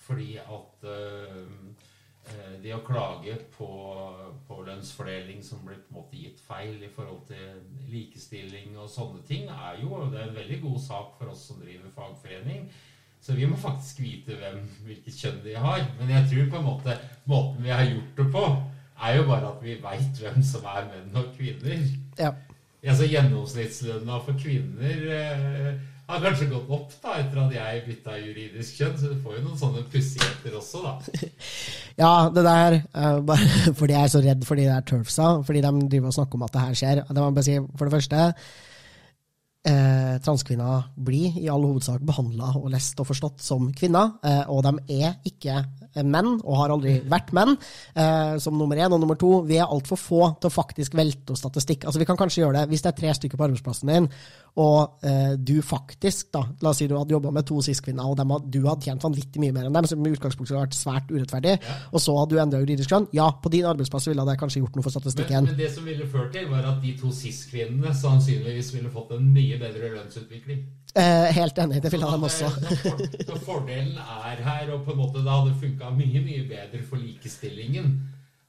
[0.00, 1.50] Fordi at øh,
[2.62, 3.70] det å klage på,
[4.48, 7.60] på, lønnsfordeling som blir på en måte gitt feil i forhold til
[7.92, 11.60] likestilling og sånne ting, er jo det er en veldig god sak for oss som
[11.62, 12.68] driver fagforening.
[13.20, 15.82] Så vi må faktisk vite hvem, hvilket kjønn de har.
[15.98, 16.96] Men jeg tror på en måte
[17.28, 18.44] måten vi har gjort det på,
[19.00, 21.84] er jo bare at vi veit hvem som er menn og kvinner.
[22.20, 22.32] Ja.
[22.80, 25.80] Altså Gjennomsnittslønna for kvinner eh,
[26.10, 29.42] har kanskje gått opp da etter at jeg bytta juridisk kjønn, så du får jo
[29.44, 31.20] noen sånne pussigheter også, da.
[32.02, 35.62] ja, det der uh, bare fordi jeg er så redd for de der turfsa, fordi
[35.66, 37.04] de driver og snakker om at det her skjer.
[37.10, 38.26] Det si, For det første
[39.66, 44.64] eh, transkvinner blir i all hovedsak behandla og lest og forstått som kvinner, eh, og
[44.64, 45.60] de er ikke
[46.06, 47.56] menn, og har aldri vært menn,
[47.94, 48.92] eh, som nummer én.
[48.92, 51.84] Og nummer to, vi er altfor få til å faktisk velte oss statistikk.
[51.84, 54.08] Altså, vi kan kanskje gjøre det hvis det er tre stykker på arbeidsplassen din,
[54.60, 58.16] og eh, du faktisk, da, la oss si du hadde jobba med to cis-kvinner, og
[58.18, 61.10] dem, du hadde tjent vanvittig mye mer enn dem, som i utgangspunktet hadde vært svært
[61.10, 61.76] urettferdig, ja.
[61.90, 64.78] og så hadde du endra juridisk kjønn, ja, på din arbeidsplass ville det kanskje gjort
[64.78, 65.50] noe for statistikken.
[65.50, 69.14] Men, men det som ville ført til, var at de to cis-kvinnene sannsynligvis ville fått
[69.16, 70.62] en mye bedre lønnsutvikling.
[70.94, 72.50] Eh, helt enig, det ville dem også.
[73.28, 77.02] så, fordelen er her, og på en måte det hadde funka mye mye bedre for
[77.02, 77.92] likestillingen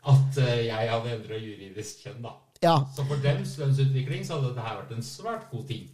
[0.01, 2.21] at uh, jeg hadde endra juridisk kjønn.
[2.25, 2.35] da.
[2.61, 2.75] Ja.
[2.95, 5.89] Så for dems lønnsutvikling så hadde dette vært en svært god ting.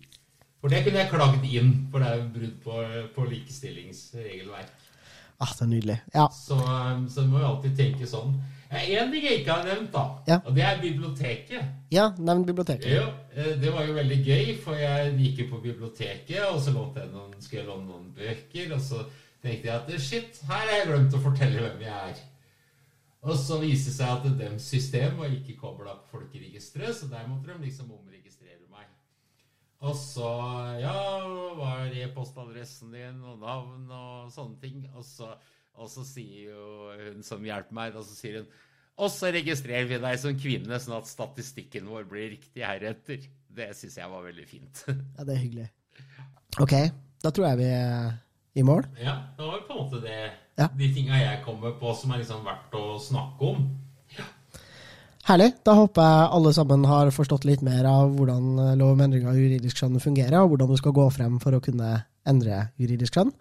[0.61, 2.77] For det kunne jeg klagd inn, for det er jo brudd på,
[3.15, 4.85] på likestillingsregelverk.
[5.37, 5.97] Ah, det er nydelig.
[6.15, 6.27] Ja.
[6.33, 8.39] Så, um, så du må jo alltid tenke sånn.
[8.67, 10.37] En ting jeg ikke har nevnt, da, ja.
[10.43, 11.69] og det er biblioteket.
[11.91, 12.89] Ja, nevn biblioteket.
[12.91, 16.73] Ja, eh, det var jo veldig gøy, for jeg gikk jo på biblioteket, og så
[16.75, 19.05] lånte jeg noen, skulle jeg låne noen bøker, og så
[19.43, 22.25] tenkte jeg at shit, her har jeg glemt å fortelle hvem jeg er.
[23.27, 27.27] Og så viste det seg at deres system var ikke kobla på folkeregisteret, så der
[27.29, 28.87] måtte de liksom omregistrere meg.
[29.79, 30.29] Og så
[30.81, 30.97] Ja,
[31.57, 34.83] hva er e-postadressen din, og navn og sånne ting.
[34.95, 35.31] Og så
[35.77, 38.49] og så sier jo hun som hjelper meg, og så sier hun
[38.97, 43.27] og så registrerer vi deg som kvinne, sånn at statistikken vår blir riktig heretter.
[43.57, 44.83] det syns jeg var veldig fint.
[45.17, 45.67] Ja, det er hyggelig.
[46.57, 46.73] Ok,
[47.21, 48.15] da tror jeg vi er
[48.57, 48.87] i mål.
[48.97, 50.17] Ja, det var på en måte det
[50.57, 50.65] Ja.
[50.73, 53.67] De tinga jeg kommer på som er liksom verdt å snakke om.
[55.27, 55.51] Herlig.
[55.67, 59.37] Da håper jeg alle sammen har forstått litt mer av hvordan lov om endring av
[59.37, 63.33] juridisk kjønn fungerer, og hvordan du skal gå frem for å kunne endre juridisk kjønn.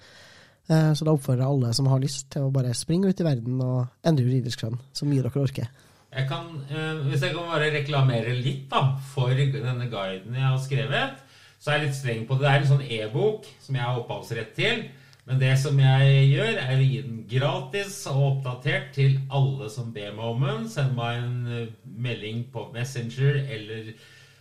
[0.68, 3.26] Eh, Så da oppfordrer jeg alle som har lyst til å bare springe ut i
[3.26, 5.68] verden og endre juridisk kjønn, så mye dere orker.
[6.16, 10.58] Jeg kan, eh, hvis jeg kan bare reklamere litt da, for denne guiden jeg har
[10.58, 11.18] skrevet,
[11.60, 12.40] så er jeg litt streng på det.
[12.46, 14.84] Det er en sånn e-bok som jeg har opphavsrett til.
[15.26, 19.92] Men det som jeg gjør, er å gi den gratis og oppdatert til alle som
[19.92, 20.68] ber meg om den.
[20.68, 21.66] Send meg en eh,
[21.98, 23.92] melding på Messenger, eller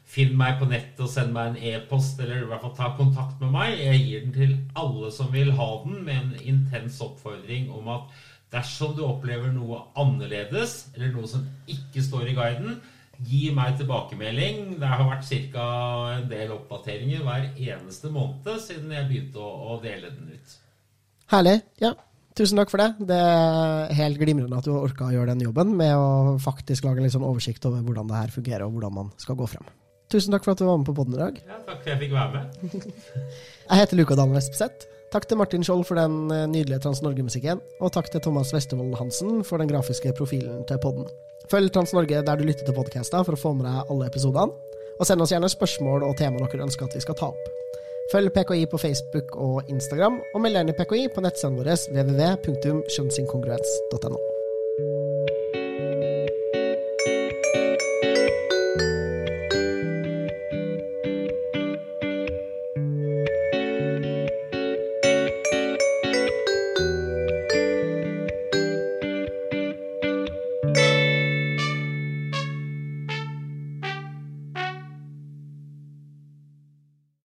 [0.06, 3.41] finn meg på nettet og send meg en e-post, eller i hvert fall ta kontakt
[3.41, 3.76] med meg.
[3.82, 8.24] Jeg gir den til alle som vil ha den, med en intens oppfordring om at
[8.53, 12.78] dersom du opplever noe annerledes, eller noe som ikke står i guiden,
[13.26, 14.76] gi meg tilbakemelding.
[14.80, 15.68] Det har vært ca.
[16.18, 20.58] en del oppdateringer hver eneste måned siden jeg begynte å, dele den ut.
[21.32, 21.56] Herlig.
[21.82, 21.95] Ja,
[22.38, 23.08] tusen takk for det.
[23.10, 26.86] Det er helt glimrende at du har orka å gjøre den jobben med å faktisk
[26.86, 29.66] lage en sånn oversikt over hvordan det her fungerer, og hvordan man skal gå frem.
[30.16, 31.36] Tusen takk for at du var med på podden i dag.
[31.43, 32.43] Ja, takk for at jeg fikk være med.
[33.66, 34.88] Jeg heter Luka Dahl Vestbseth.
[35.11, 39.32] Takk til Martin Skjold for den eh, nydelige Trans-Norge-musikken, og takk til Thomas Westervold Hansen
[39.47, 41.05] for den grafiske profilen til podden.
[41.51, 44.53] Følg Trans-Norge der du lytter til podkaster for å få med deg alle episodene,
[44.95, 47.43] og send oss gjerne spørsmål og tema dere ønsker at vi skal ta opp.
[48.13, 54.20] Følg PKI på Facebook og Instagram, og meld i PKI på nettsiden vår www.kjønnsinkongruens.no.